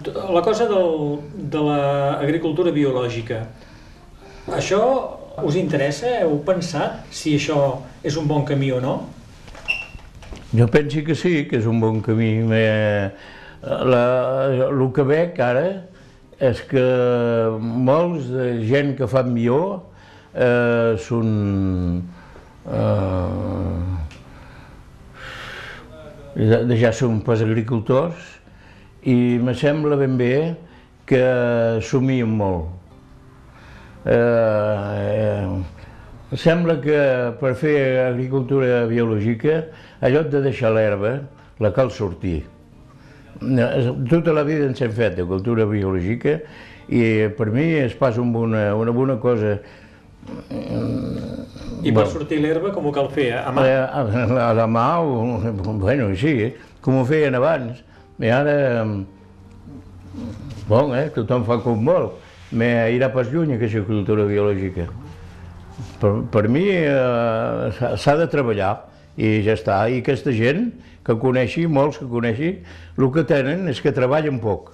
La 0.04 0.42
cosa 0.44 0.68
del, 0.68 1.20
de 1.54 1.62
l'agricultura 1.64 2.74
biològica, 2.76 3.44
això 4.52 4.82
us 5.42 5.56
interessa? 5.58 6.20
Heu 6.22 6.42
pensat 6.46 7.08
si 7.14 7.38
això 7.38 7.60
és 8.04 8.18
un 8.20 8.28
bon 8.30 8.44
camí 8.46 8.72
o 8.76 8.82
no? 8.84 8.98
Jo 10.54 10.68
penso 10.70 11.02
que 11.06 11.16
sí, 11.18 11.48
que 11.50 11.58
és 11.58 11.66
un 11.70 11.80
bon 11.82 12.02
camí. 12.06 12.36
Eh, 12.54 13.10
la, 13.64 14.04
el 14.68 14.84
que 14.94 15.08
veig 15.08 15.40
ara 15.42 15.66
és 16.44 16.62
que 16.68 16.84
molts 17.60 18.28
de 18.34 18.50
gent 18.68 18.94
que 19.00 19.08
fan 19.08 19.32
millor 19.34 19.80
eh, 20.36 21.00
són 21.02 21.32
eh, 22.68 23.93
ja, 26.36 26.64
ja 26.78 26.92
són 26.96 27.22
pas 27.26 27.42
agricultors 27.46 28.16
i 29.10 29.16
me 29.44 29.54
sembla 29.58 29.98
ben 30.00 30.18
bé 30.18 30.56
que 31.06 31.80
somien 31.84 32.30
molt. 32.40 32.66
Eh, 34.06 34.16
eh, 34.16 35.48
sembla 36.40 36.82
que 36.82 37.32
per 37.40 37.56
fer 37.60 38.08
agricultura 38.08 38.88
biològica, 38.90 39.62
allò 40.04 40.24
de 40.28 40.42
deixar 40.44 40.72
l'herba, 40.76 41.22
la 41.60 41.72
cal 41.76 41.92
sortir. 41.92 42.44
Eh, 43.44 43.92
Tota 44.10 44.34
la 44.36 44.44
vida 44.48 44.66
ens 44.70 44.82
hem 44.82 44.92
fet 44.96 45.16
de 45.20 45.26
cultura 45.28 45.66
biològica 45.68 46.40
i 46.88 47.30
per 47.38 47.50
mi 47.52 47.74
és 47.80 47.94
pas 48.00 48.18
un 48.20 48.32
bona, 48.34 48.76
una 48.76 48.92
bona 48.96 49.18
cosa. 49.20 49.58
I 51.84 51.92
per 51.92 52.06
sortir 52.08 52.40
l'herba 52.42 52.72
com 52.74 52.86
ho 52.88 52.92
cal 52.96 53.10
fer? 53.12 53.32
A 53.40 53.52
mà? 53.52 53.64
Eh, 53.68 53.76
A, 53.76 54.02
a, 54.04 54.50
a 54.50 54.54
la 54.58 54.68
mà, 54.68 54.86
o, 55.04 55.40
bueno, 55.82 56.10
sí, 56.16 56.54
com 56.82 57.02
ho 57.02 57.06
feien 57.06 57.36
abans. 57.36 57.82
I 58.24 58.30
ara, 58.32 58.56
bon, 60.70 60.94
eh, 60.96 61.10
tothom 61.16 61.44
fa 61.48 61.58
com 61.64 61.84
vol, 61.86 62.12
però 62.54 62.88
irà 62.94 63.10
pas 63.14 63.30
lluny 63.34 63.56
aquesta 63.58 63.82
cultura 63.88 64.26
biològica. 64.30 64.86
Per, 66.00 66.12
per 66.32 66.46
mi 66.54 66.68
eh, 66.70 67.72
s'ha- 67.98 68.18
de 68.20 68.28
treballar 68.30 68.76
i 69.18 69.40
ja 69.46 69.56
està. 69.58 69.82
I 69.90 70.00
aquesta 70.04 70.32
gent 70.36 70.70
que 71.04 71.16
coneixi, 71.20 71.66
molts 71.68 71.98
que 72.00 72.08
coneixi, 72.08 72.54
el 72.98 73.12
que 73.12 73.24
tenen 73.28 73.68
és 73.72 73.82
que 73.82 73.92
treballen 73.92 74.40
poc. 74.44 74.72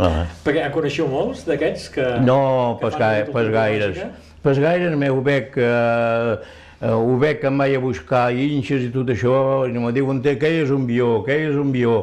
Ah. 0.00 0.24
Perquè 0.44 0.64
en 0.66 0.72
coneixeu 0.74 1.06
molts 1.08 1.44
d'aquests 1.46 1.88
que... 1.94 2.06
No, 2.26 2.76
que 2.80 2.86
pas, 2.88 2.98
gaire, 3.00 3.30
pas 3.32 3.48
gaires. 3.52 4.02
Pas 4.46 4.58
gaires, 4.62 4.94
m'ho 4.94 5.22
veig, 5.26 5.56
eh, 5.58 6.36
eh, 6.78 6.90
ho 6.94 7.16
veig 7.18 7.40
que 7.40 7.48
em 7.50 7.56
vaig 7.58 7.72
a 7.74 7.80
buscar 7.82 8.28
inxes 8.30 8.84
i 8.86 8.92
tot 8.94 9.10
això, 9.10 9.66
i 9.66 9.74
me 9.74 9.90
diuen 9.90 10.20
que 10.22 10.36
és 10.38 10.70
un 10.70 10.86
bió, 10.86 11.24
que 11.26 11.34
és 11.48 11.56
un 11.58 11.72
bió. 11.74 11.96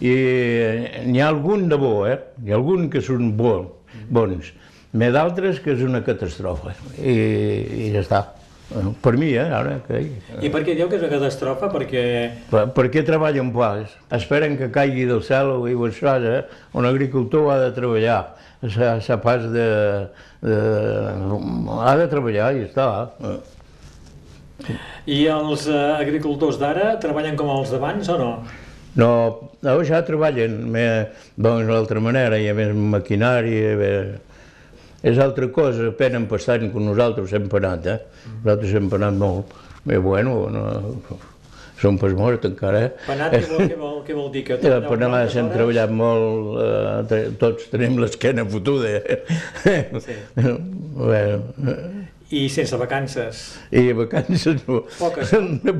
I 0.00 0.14
eh, 0.16 1.04
n'hi 1.04 1.20
ha 1.20 1.28
algun 1.28 1.68
de 1.68 1.76
bo, 1.76 2.06
eh? 2.08 2.16
Hi 2.40 2.54
ha 2.54 2.56
algun 2.56 2.88
que 2.88 3.04
són 3.04 3.36
bo, 3.36 3.82
bons. 4.08 4.48
M'he 4.96 5.12
d'altres 5.12 5.60
que 5.60 5.76
és 5.76 5.84
una 5.84 6.00
catàstrofe. 6.00 6.72
I, 7.04 7.18
I 7.84 7.92
ja 7.92 8.00
està. 8.00 8.39
Per 9.02 9.16
mi, 9.18 9.32
eh, 9.34 9.48
ara. 9.50 9.80
Que... 9.86 10.00
I 10.38 10.50
per 10.52 10.62
què 10.62 10.76
dieu 10.78 10.86
que 10.90 10.94
és 10.98 11.02
una 11.02 11.10
catàstrofe? 11.10 11.70
Perquè... 11.72 12.02
Per, 12.52 12.64
perquè 12.76 13.02
treballen 13.06 13.50
pas. 13.54 13.96
Esperen 14.14 14.54
que 14.60 14.70
caigui 14.70 15.08
del 15.10 15.24
cel 15.26 15.50
i 15.66 15.74
això, 15.88 16.14
eh? 16.22 16.44
Un 16.78 16.86
agricultor 16.86 17.50
ha 17.50 17.58
de 17.64 17.72
treballar. 17.74 18.20
S'ha 18.62 19.16
pas 19.24 19.42
de, 19.50 19.66
de... 20.44 20.58
ha 21.80 21.96
de 21.98 22.08
treballar 22.12 22.52
i 22.54 22.66
està. 22.68 22.86
I 25.10 25.20
els 25.32 25.66
eh, 25.66 25.84
agricultors 25.98 26.60
d'ara 26.60 26.94
treballen 27.02 27.38
com 27.40 27.50
els 27.50 27.72
d'abans 27.74 28.10
o 28.12 28.18
no? 28.20 28.32
No, 29.00 29.12
ja 29.86 30.02
treballen 30.06 30.66
d'una 31.38 31.76
altra 31.76 32.02
manera, 32.02 32.38
hi 32.38 32.50
ha 32.50 32.56
més 32.58 32.74
maquinària, 32.74 33.76
més 33.78 34.29
és 35.02 35.18
altra 35.18 35.48
cosa, 35.54 35.90
pena 35.96 36.20
passant 36.28 36.68
que 36.72 36.84
nosaltres 36.84 37.32
hem 37.36 37.48
penat, 37.52 37.86
eh? 37.88 37.98
Nosaltres 38.44 38.76
hem 38.76 38.88
penat 38.92 39.16
molt. 39.20 39.54
Bé, 39.84 39.96
bueno, 40.04 40.34
no, 40.52 40.64
som 41.80 41.96
pas 41.98 42.12
morts 42.12 42.44
encara, 42.44 42.82
eh? 42.84 42.90
Penat, 43.06 43.32
què 43.32 43.46
vol, 43.48 43.62
què 43.70 43.78
vol, 43.80 43.96
què 44.04 44.16
vol 44.18 44.28
dir? 44.34 44.44
Que 44.48 44.58
ja, 44.60 44.82
penat 44.84 45.36
hem 45.40 45.48
treballat 45.54 45.94
molt, 45.96 46.60
eh, 47.16 47.22
tots 47.40 47.70
tenim 47.72 47.96
l'esquena 48.02 48.44
fotuda. 48.44 48.98
Eh? 49.00 49.80
Sí. 50.04 50.18
bueno, 51.00 51.40
i 52.30 52.44
sense 52.52 52.76
vacances? 52.78 53.40
I 53.74 53.90
vacances 53.96 54.60
no. 54.68 54.84
Poques? 54.98 55.32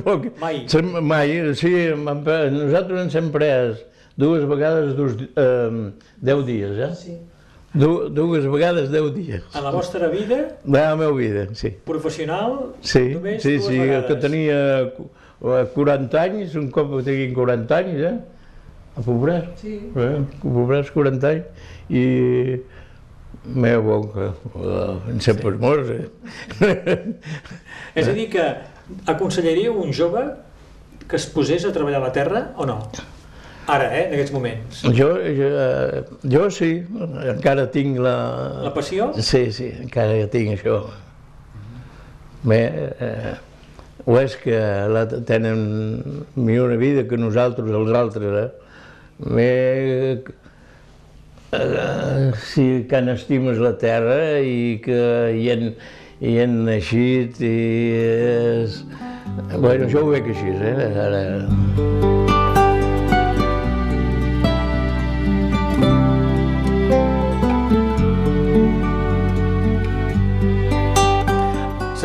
Poc. 0.03 0.31
Mai? 0.41 0.65
Mai, 1.05 1.37
sí, 1.61 1.75
nosaltres 1.95 3.05
ens 3.05 3.21
hem 3.21 3.29
pres 3.35 3.85
dues 4.21 4.49
vegades 4.49 4.97
dos, 4.99 5.15
eh, 5.37 5.91
deu 6.21 6.43
dies, 6.49 6.81
eh? 6.81 6.91
Sí. 6.97 7.19
Du, 7.73 8.09
dues 8.11 8.47
vegades 8.51 8.89
deu 8.91 9.13
dies. 9.15 9.45
A 9.55 9.61
la 9.63 9.71
vostra 9.71 10.09
vida? 10.11 10.41
A 10.67 10.73
la 10.91 10.97
meva 10.99 11.15
vida, 11.15 11.47
sí. 11.55 11.71
Professional? 11.87 12.75
Sí, 12.83 13.13
només 13.15 13.45
sí, 13.45 13.59
dues 13.59 13.69
sí, 13.69 13.79
vegades. 13.79 14.09
que 14.09 14.17
tenia 14.25 14.59
40 15.77 16.21
anys, 16.21 16.57
un 16.59 16.67
cop 16.75 16.97
que 16.97 17.05
tinguin 17.07 17.37
40 17.37 17.79
anys, 17.79 18.03
eh? 18.09 18.17
A 18.99 19.05
pobrar. 19.07 19.45
Sí. 19.61 19.77
Eh? 19.95 20.11
A 20.19 20.43
pobrar 20.43 20.83
40 20.91 21.31
anys. 21.31 21.69
I 21.95 22.05
meva 23.55 23.81
boca, 23.87 24.33
en 25.09 25.23
sempre 25.23 25.55
sí. 25.55 25.63
morts, 25.63 25.95
eh? 25.95 26.11
És 28.03 28.11
a 28.11 28.17
dir, 28.17 28.27
que 28.35 28.51
aconsellaríeu 29.15 29.79
un 29.79 29.95
jove 29.95 30.27
que 31.07 31.17
es 31.23 31.31
posés 31.31 31.65
a 31.65 31.73
treballar 31.75 32.03
a 32.03 32.09
la 32.09 32.13
terra 32.15 32.43
o 32.59 32.67
no? 32.67 32.81
Ara, 33.69 33.91
eh, 33.95 34.07
en 34.09 34.15
aquests 34.17 34.33
moments. 34.35 34.81
Jo, 34.97 35.11
jo, 35.37 35.51
eh, 35.67 36.03
jo 36.33 36.49
sí, 36.55 36.71
encara 37.35 37.69
tinc 37.71 38.01
la... 38.03 38.17
La 38.65 38.73
passió? 38.75 39.13
Sí, 39.21 39.51
sí, 39.55 39.69
encara 39.85 40.27
tinc 40.33 40.57
això. 40.57 40.81
Bé, 42.43 42.61
eh, 43.05 43.35
o 44.07 44.17
és 44.19 44.35
que 44.41 44.59
la, 44.91 45.05
tenen 45.29 46.27
millor 46.35 46.77
vida 46.81 47.05
que 47.09 47.21
nosaltres, 47.21 47.69
els 47.69 47.93
altres, 47.95 48.37
eh? 48.41 48.71
Bé, 49.21 49.51
eh, 51.53 52.31
sí 52.49 52.69
que 52.89 53.03
n'estimes 53.05 53.61
la 53.61 53.75
terra 53.79 54.39
i 54.41 54.81
que 54.85 55.03
hi 55.37 55.51
han, 55.53 55.67
hi 56.21 56.39
han 56.41 56.63
naixit 56.71 57.43
i 57.45 57.59
és... 58.01 58.81
Bueno, 59.53 59.87
jo 59.93 60.07
ho 60.07 60.15
veig 60.15 60.33
així, 60.33 60.57
eh? 60.57 60.89
Ara... 61.05 62.20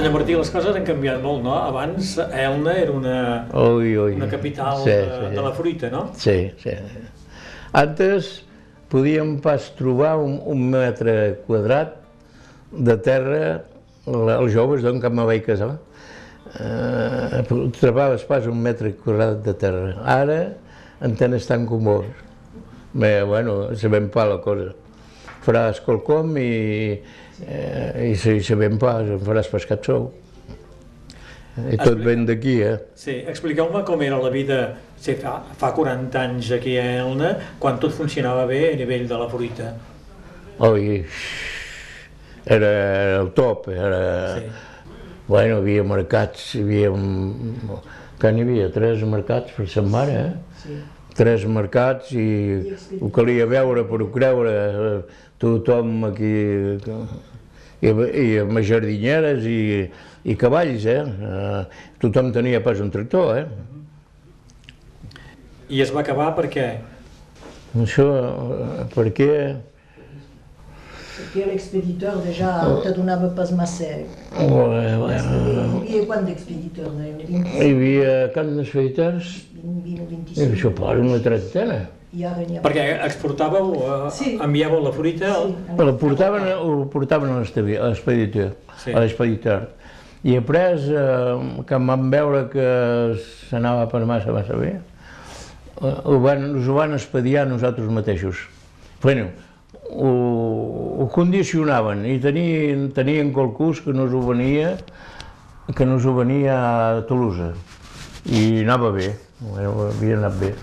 Senyor 0.06 0.20
Martí, 0.20 0.34
les 0.38 0.50
coses 0.54 0.76
han 0.78 0.84
canviat 0.86 1.15
molt, 1.18 1.39
no? 1.41 1.54
Abans 1.65 2.12
Elna 2.22 2.76
era 2.78 2.91
una, 2.94 3.13
ui, 3.58 3.96
ui. 3.98 4.13
una 4.20 4.28
capital 4.30 4.84
sí, 4.84 4.91
de, 4.91 5.08
sí. 5.10 5.32
de 5.34 5.41
la 5.41 5.52
fruita, 5.58 5.89
no? 5.89 6.02
Sí, 6.22 6.36
sí. 6.62 6.76
Antes 7.74 8.28
podíem 8.94 9.39
pas 9.41 9.72
trobar 9.74 10.12
un, 10.22 10.36
un 10.46 10.62
metre 10.76 11.15
quadrat 11.48 11.98
de 12.70 13.00
terra, 13.02 13.41
els 14.06 14.54
joves 14.54 14.86
d'on 14.86 15.02
que 15.02 15.10
me 15.10 15.26
vaig 15.26 15.41
casar, 15.48 15.72
eh, 16.54 17.41
trobaves 17.82 18.30
pas 18.30 18.46
un 18.46 18.62
metre 18.62 18.94
quadrat 19.02 19.41
de 19.41 19.58
terra. 19.58 19.96
Ara 20.06 20.39
en 21.02 21.18
tens 21.18 21.50
tan 21.50 21.65
comós. 21.65 22.06
Bé, 22.94 23.15
bueno, 23.26 23.74
sabem 23.74 24.13
pas 24.13 24.30
la 24.30 24.38
cosa. 24.46 24.70
Faràs 25.50 25.82
quelcom 25.82 26.38
i 26.38 26.52
eh, 27.43 28.12
i 28.12 28.13
si 28.19 28.38
sabem 28.43 28.78
pas, 28.82 29.04
en 29.04 29.19
faràs 29.24 29.50
pescat 29.52 29.84
sou. 29.86 30.12
I 31.56 31.78
tot 31.80 32.02
ven 32.04 32.26
d'aquí, 32.28 32.58
eh? 32.67 32.76
Sí, 33.00 33.21
expliqueu-me 33.32 33.86
com 33.88 34.02
era 34.04 34.17
la 34.19 34.32
vida 34.32 34.58
sí, 35.00 35.15
fa, 35.21 35.38
fa 35.56 35.71
40 35.76 36.19
anys 36.19 36.52
aquí 36.58 36.76
a 36.80 36.86
Elna, 37.06 37.32
quan 37.60 37.80
tot 37.80 37.95
funcionava 37.95 38.43
bé 38.50 38.74
a 38.74 38.80
nivell 38.80 39.06
de 39.08 39.19
la 39.21 39.28
fruita. 39.32 39.69
Oi, 40.67 41.00
era 42.45 42.71
el 43.21 43.32
top, 43.38 43.69
era... 43.71 44.02
Sí. 44.39 44.50
Bueno, 45.28 45.56
hi 45.56 45.62
havia 45.62 45.86
mercats, 45.88 46.52
hi 46.54 46.65
havia... 46.65 46.91
Que 48.19 48.32
n'hi 48.32 48.43
havia? 48.45 48.67
Tres 48.76 49.02
mercats 49.10 49.56
per 49.56 49.65
setmana, 49.71 50.19
eh? 50.28 50.60
Sí. 50.62 50.78
Tres 51.15 51.45
mercats 51.47 52.12
i 52.12 52.25
ho 52.99 53.10
calia 53.15 53.45
veure 53.47 53.86
per 53.88 54.01
ho 54.04 54.10
creure. 54.12 54.56
Eh, 54.56 55.21
tothom 55.39 56.04
aquí, 56.10 56.34
i, 57.84 57.91
i 57.91 58.25
amb 58.41 58.60
jardineres 58.65 59.45
i, 59.47 59.60
i 60.25 60.36
cavalls, 60.39 60.88
eh? 60.89 61.01
eh? 61.04 61.62
Tothom 62.01 62.32
tenia 62.36 62.63
pas 62.63 62.82
un 62.84 62.91
tractor, 62.93 63.38
eh? 63.39 63.45
I 65.69 65.82
es 65.82 65.91
va 65.93 66.04
acabar 66.06 66.32
per 66.38 66.49
què? 66.54 66.67
Això, 67.84 68.10
perquè... 68.95 69.32
Perquè 71.15 71.45
l'expeditor 71.47 72.23
ja 72.36 72.54
te 72.84 72.91
donava 72.95 73.30
pas 73.38 73.51
massa. 73.56 73.91
Oh, 74.36 74.67
eh, 74.75 74.95
Hi 75.15 75.99
havia 75.99 76.06
quant 76.10 76.25
d'expeditors? 76.28 76.95
Hi 76.99 77.69
havia 77.69 78.15
quants 78.36 78.58
d'expeditors? 78.60 79.36
20, 79.65 80.10
25. 80.12 80.49
Això 80.58 80.73
posa 80.75 80.99
una 81.01 81.21
trentena 81.23 81.86
i 82.15 82.23
ara 82.23 82.43
ha... 82.43 82.62
Perquè 82.63 82.84
exportàveu, 83.06 83.71
eh, 83.75 83.95
sí. 84.15 84.36
enviàveu 84.43 84.84
la 84.86 84.91
fruita... 84.95 85.32
Sí. 85.36 85.56
Al... 85.75 85.91
Ho 85.91 85.95
portaven, 85.99 86.47
ho 86.56 86.75
portaven 86.91 87.34
a 87.34 87.39
l'expeditor, 87.41 88.54
sí. 88.80 88.93
a 88.93 89.04
l'expeditor. 89.04 89.65
I 90.25 90.38
après, 90.39 90.88
eh, 90.89 91.63
que 91.67 91.78
em 91.78 91.91
van 91.91 92.06
veure 92.13 92.45
que 92.54 92.67
s'anava 93.49 93.89
per 93.91 94.06
massa, 94.08 94.34
massa 94.36 94.58
bé, 94.58 94.78
eh, 94.80 95.91
ho 95.91 96.21
van, 96.23 96.47
us 96.62 96.69
ho 96.71 96.78
van 96.80 96.95
expediar 96.97 97.45
nosaltres 97.49 97.91
mateixos. 97.93 98.45
Bueno, 99.04 99.28
ho, 99.89 100.12
ho 101.02 101.08
condicionaven 101.13 102.06
i 102.10 102.17
tenien, 102.24 102.89
tenien 102.95 103.32
qualcús 103.36 103.82
que 103.86 103.93
no 103.93 104.08
us 104.10 104.13
ho 104.13 104.21
venia, 104.28 104.76
que 105.76 105.86
no 105.86 106.00
us 106.00 106.06
ho 106.06 106.15
venia 106.15 106.56
a 106.56 107.02
Tolosa. 107.10 107.54
I 108.26 108.63
anava 108.63 108.89
bé, 108.95 109.12
havia 109.54 110.17
anat 110.17 110.39
bé. 110.41 110.56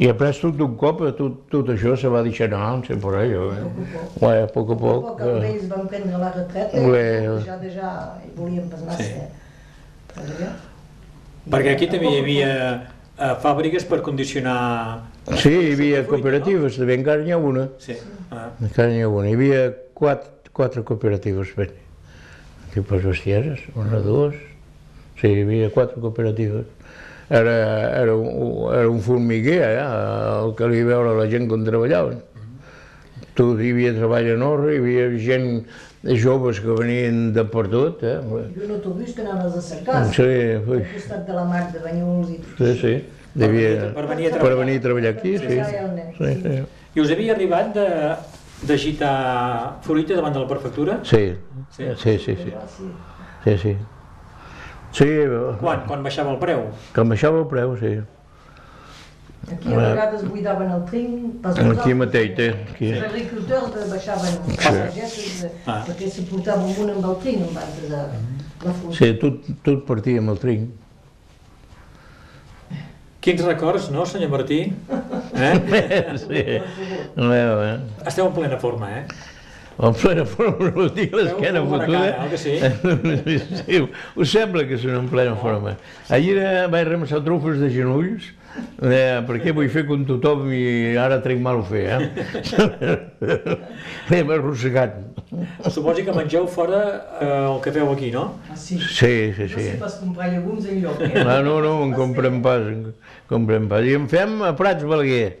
I 0.00 0.08
après 0.08 0.32
tot 0.40 0.56
d'un 0.56 0.78
cop, 0.80 1.02
tot, 1.18 1.42
tot 1.52 1.68
això 1.74 1.92
se 2.00 2.08
va 2.08 2.22
deixar 2.24 2.46
anar, 2.48 2.70
no 2.78 2.86
sé 2.86 2.96
per 2.96 3.12
allò. 3.20 3.50
Eh? 3.52 3.66
Poc 4.16 4.30
a 4.32 4.46
poc. 4.54 4.70
a 4.72 4.76
poc. 4.80 5.10
A 5.10 5.10
poc 5.10 5.20
a 5.26 5.34
ells 5.50 5.66
van 5.68 5.84
prendre 5.92 6.20
la 6.22 6.30
retreta, 6.32 6.84
Ué. 6.88 7.02
ja, 7.44 7.58
ja 7.74 7.90
volien 8.38 8.64
pas 8.72 8.86
massa. 8.86 9.04
Sí. 9.04 10.48
Perquè 11.50 11.74
aquí 11.74 11.90
també 11.92 12.14
hi 12.14 12.22
havia 12.22 12.48
uh, 13.20 13.36
fàbriques 13.44 13.86
per 13.86 14.00
condicionar... 14.06 14.56
Sí, 15.36 15.52
hi 15.52 15.76
havia 15.76 16.02
cooperatives, 16.08 16.80
també 16.80 16.96
encara 16.98 17.22
n'hi 17.22 17.36
ha 17.36 17.38
una. 17.38 17.68
Sí. 17.78 17.94
Ah. 18.32 18.48
Encara 18.58 18.88
n'hi 18.90 19.04
ha 19.04 19.12
una. 19.12 19.28
Hi 19.28 19.36
havia 19.38 19.62
quatre, 19.94 20.50
quatre 20.56 20.82
cooperatives. 20.88 21.54
Aquí 21.60 22.82
per 22.82 23.04
bestieses, 23.04 23.62
una, 23.76 24.02
dues... 24.02 24.34
Sí, 25.20 25.28
hi 25.28 25.44
havia 25.44 25.68
quatre 25.74 26.00
cooperatives 26.00 26.64
era, 27.30 28.00
era, 28.02 28.14
un, 28.16 28.74
era 28.74 28.90
un 28.90 29.00
formiguer, 29.00 29.62
eh, 29.62 30.42
el 30.42 30.54
que 30.58 30.68
li 30.68 30.82
veure 30.82 31.14
la 31.14 31.28
gent 31.30 31.46
com 31.48 31.62
treballaven. 31.64 32.18
tu 33.38 33.54
hi 33.56 33.70
havia 33.70 33.92
treball 33.94 34.26
enorme, 34.34 34.74
hi 34.74 34.80
havia 34.80 35.06
gent 35.22 35.46
joves 36.02 36.60
que 36.60 36.72
venien 36.78 37.32
de 37.36 37.44
per 37.44 37.66
tot. 37.68 38.02
Eh? 38.02 38.18
I 38.56 38.64
un 38.64 38.70
autobús 38.78 39.12
que 39.14 39.22
anaves 39.22 39.56
a 39.56 39.60
cercar. 39.62 40.04
Sí, 40.14 40.22
ui. 40.22 40.78
Al 40.80 40.92
costat 40.94 41.26
de 41.26 41.34
la 41.36 41.44
mar 41.44 41.64
de 41.72 41.78
Banyuls 41.84 42.30
i 42.30 42.38
tot 42.40 42.58
sí, 42.58 42.74
sí. 42.80 42.94
Devia, 43.34 43.92
Per 43.94 44.06
venir 44.10 44.26
a 44.26 44.30
per 44.30 44.40
treballar. 44.40 44.58
venir 44.64 44.78
a 44.78 44.82
treballar 44.82 45.12
aquí, 45.14 45.36
sí. 45.38 45.46
Nen. 45.46 46.12
Sí, 46.18 46.30
sí. 46.42 46.54
I 46.96 47.00
us 47.04 47.10
havia 47.14 47.34
arribat 47.36 47.74
de 47.76 47.86
d'agitar 48.66 49.78
fruita 49.82 50.16
davant 50.18 50.34
de 50.34 50.40
la 50.42 50.48
prefectura? 50.48 50.98
Sí, 51.04 51.36
Sí? 51.70 51.84
sí, 51.96 52.18
sí, 52.18 52.36
sí. 52.36 52.52
Sí. 52.76 52.90
Sí, 53.44 53.58
sí. 53.58 53.76
Sí, 54.92 55.06
Quan? 55.60 55.84
Quan 55.86 56.02
baixava 56.02 56.32
el 56.32 56.38
preu? 56.42 56.64
em 56.98 57.08
baixava 57.08 57.38
el 57.38 57.46
preu, 57.46 57.76
sí. 57.78 57.92
Aquí 59.48 59.72
a 59.72 59.76
vegades 59.76 60.26
buidaven 60.28 60.70
el 60.70 60.82
trinc 60.90 61.38
pas 61.42 61.56
Aquí 61.58 61.94
mateix, 61.96 62.34
té. 62.36 62.50
Aquí. 62.74 62.90
Els 62.92 63.06
agricultors 63.06 63.72
de 63.74 63.86
baixaven 63.90 64.36
les 64.46 64.60
pageses 64.66 65.44
eh, 65.48 65.50
Ah. 65.66 65.80
perquè 65.88 66.10
se 66.12 66.26
portava 66.28 66.66
un 66.68 66.90
amb 66.92 67.08
el 67.08 67.16
trinc 67.24 67.46
abans 67.48 67.80
de 67.86 67.96
la 67.96 68.74
fruita. 68.76 68.96
Sí, 68.98 69.10
tot, 69.22 69.50
tot 69.64 69.86
partia 69.88 70.20
amb 70.20 70.34
el 70.36 70.38
trinc. 70.44 70.70
Quins 73.20 73.42
records, 73.44 73.90
no, 73.92 74.06
senyor 74.08 74.30
Martí? 74.32 74.60
Eh? 75.40 76.16
Sí. 76.18 76.42
Veu, 77.16 77.60
eh? 77.64 77.76
Esteu 78.06 78.26
en 78.26 78.32
plena 78.34 78.56
forma, 78.58 78.88
eh? 78.98 79.04
En 79.78 79.94
plena 79.94 80.24
forma, 80.28 80.70
no 80.74 80.88
dic 80.92 81.14
l'esquena 81.16 81.60
Feu 81.62 81.70
bona 81.70 81.86
fotuda. 81.86 82.36
sí? 82.36 82.58
sí, 83.62 83.78
us 84.16 84.28
sembla 84.34 84.66
que 84.68 84.76
són 84.76 84.98
en 84.98 85.08
plena 85.08 85.36
forma. 85.40 85.76
Ahir 86.12 86.36
eh, 86.42 86.66
vaig 86.68 86.88
remassar 86.90 87.22
trufes 87.24 87.56
de 87.62 87.70
genolls, 87.72 88.26
eh, 88.82 89.22
perquè 89.24 89.54
vull 89.56 89.70
fer 89.72 89.86
com 89.88 90.02
tothom 90.04 90.50
i 90.52 90.96
ara 91.00 91.20
trec 91.24 91.40
mal 91.40 91.62
ho 91.62 91.64
fer, 91.64 91.86
eh? 91.96 93.00
L'hem 94.10 94.30
arrossegat. 94.36 94.98
Suposi 95.70 96.04
que 96.04 96.12
mengeu 96.12 96.46
fora 96.50 96.80
eh, 97.20 97.30
el 97.46 97.60
que 97.64 97.72
feu 97.72 97.88
aquí, 97.92 98.10
no? 98.12 98.26
Ah, 98.50 98.56
sí. 98.58 98.76
Sí, 98.82 99.32
sí, 99.36 99.46
No 99.46 99.54
sí. 99.54 99.64
sé 99.70 99.76
pas 99.80 99.94
comprar 100.02 100.28
llegums 100.32 100.66
enlloc, 100.68 101.00
eh? 101.06 101.12
Ah, 101.24 101.40
no, 101.46 101.60
no, 101.64 101.76
en 101.86 101.94
comprem 101.96 102.40
pas, 102.44 102.66
en 102.68 102.90
comprem 103.30 103.68
pas. 103.70 103.86
I 103.86 103.94
en 104.00 104.08
fem 104.12 104.42
a 104.44 104.52
Prats 104.58 104.84
Balaguer. 104.84 105.38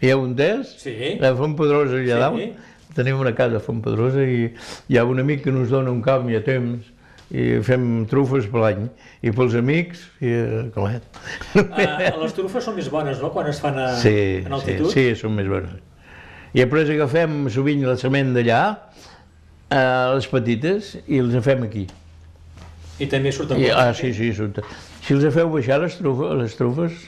Hi 0.00 0.10
ha 0.12 0.16
un 0.16 0.32
test? 0.36 0.78
Sí. 0.80 1.14
A 1.20 1.32
Font 1.36 1.54
Pedrosa 1.58 1.96
allà 2.00 2.16
Sí. 2.16 2.20
dalt. 2.24 2.66
Tenim 2.96 3.20
una 3.22 3.34
casa 3.38 3.60
a 3.60 3.62
Font 3.64 3.82
Pedrosa 3.84 4.24
i 4.26 4.48
hi 4.90 4.98
ha 4.98 5.04
un 5.06 5.20
amic 5.22 5.44
que 5.44 5.52
ens 5.54 5.70
dona 5.70 5.92
un 5.92 6.00
camp 6.02 6.28
i 6.30 6.36
a 6.38 6.42
temps 6.46 6.88
i 7.30 7.60
fem 7.62 7.84
trufes 8.10 8.48
per 8.50 8.64
l'any. 8.64 8.88
I 9.22 9.30
pels 9.36 9.54
amics, 9.54 10.02
i 10.18 10.32
eh, 10.34 10.64
claret. 10.74 11.04
Eh, 11.54 12.10
les 12.18 12.34
trufes 12.34 12.64
són 12.66 12.74
més 12.74 12.88
bones, 12.90 13.20
no?, 13.22 13.30
quan 13.30 13.46
es 13.52 13.60
fan 13.62 13.78
a, 13.78 13.92
Sí, 14.02 14.16
en 14.42 14.48
sí, 14.50 14.54
altitud. 14.58 14.90
sí, 14.90 15.04
són 15.20 15.36
més 15.38 15.46
bones. 15.50 15.76
I 16.50 16.64
després 16.64 16.90
agafem 16.90 17.44
sovint 17.54 17.84
la 17.86 17.94
sement 18.00 18.32
d'allà, 18.34 18.60
eh, 19.70 20.14
les 20.16 20.26
petites, 20.32 20.96
i 21.06 21.20
les 21.22 21.44
fem 21.46 21.62
aquí. 21.68 21.86
I 23.00 23.06
també 23.08 23.30
surten 23.32 23.62
I, 23.62 23.70
ah, 23.72 23.92
sí, 23.96 24.10
sí, 24.12 24.32
surt. 24.36 24.58
Si 25.00 25.14
els 25.14 25.24
feu 25.32 25.48
baixar 25.54 25.78
les 25.80 25.94
trufes, 25.96 26.34
les 26.36 26.56
trufes 26.58 26.98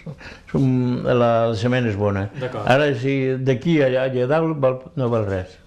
són, 0.53 1.03
la, 1.05 1.17
la 1.19 1.59
sement 1.59 1.91
és 1.91 1.99
bona. 1.99 2.29
D'acord. 2.39 2.65
Ara, 2.71 2.87
si 2.97 3.17
d'aquí 3.43 3.81
allà, 3.85 4.07
allà 4.07 4.31
dalt 4.31 4.57
val, 4.63 4.79
no 4.97 5.11
val 5.13 5.27
res. 5.29 5.59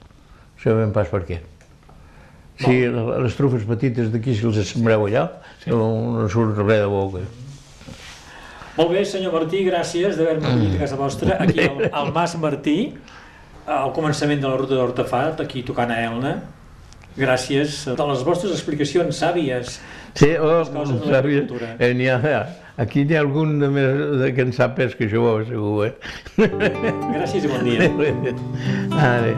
Sabem 0.66 0.90
pas 0.96 1.10
per 1.12 1.22
què. 1.28 1.40
Si 2.58 2.86
les 2.88 3.36
trufes 3.38 3.66
petites 3.68 4.10
d'aquí, 4.14 4.34
si 4.34 4.48
les 4.48 4.72
sembreu 4.72 5.06
allà, 5.06 5.26
no, 5.70 5.90
no 6.16 6.30
surt 6.32 6.58
res 6.64 6.82
de 6.82 6.88
boca. 6.90 7.22
Molt 8.76 8.92
bé, 8.92 9.04
senyor 9.08 9.32
Martí, 9.36 9.62
gràcies 9.68 10.18
d'haver-me 10.18 10.50
acollit 10.50 10.74
a 10.76 10.82
casa 10.82 10.98
vostra, 11.00 11.38
aquí 11.46 11.62
al, 11.64 11.86
al 11.96 12.10
Mas 12.16 12.34
Martí, 12.42 12.80
al 13.72 13.94
començament 13.96 14.42
de 14.42 14.50
la 14.50 14.58
ruta 14.60 14.76
d'Hortafat, 14.76 15.44
aquí 15.46 15.64
tocant 15.68 15.94
a 15.94 16.00
Elna. 16.10 16.34
Gràcies 17.16 17.86
de 17.96 18.08
les 18.10 18.24
vostres 18.28 18.52
explicacions 18.52 19.22
sàvies. 19.22 19.78
Sí, 20.20 20.34
oh, 20.36 20.64
l'agricultura. 21.08 21.76
eh, 21.80 21.94
n'hi 21.96 22.10
ha, 22.12 22.42
aquí 22.76 23.06
n'hi 23.06 23.16
ha 23.16 23.22
algun 23.24 23.60
de, 23.62 23.70
més, 23.72 24.02
de 24.24 24.32
que 24.36 24.44
en 24.44 24.52
sap 24.56 24.80
més 24.82 24.98
que 25.00 25.08
jo, 25.12 25.30
segur, 25.48 25.92
eh? 25.92 25.94
Gràcies 27.16 27.48
i 27.48 27.54
bon 27.54 27.64
dia. 27.64 27.88
Ara. 29.00 29.38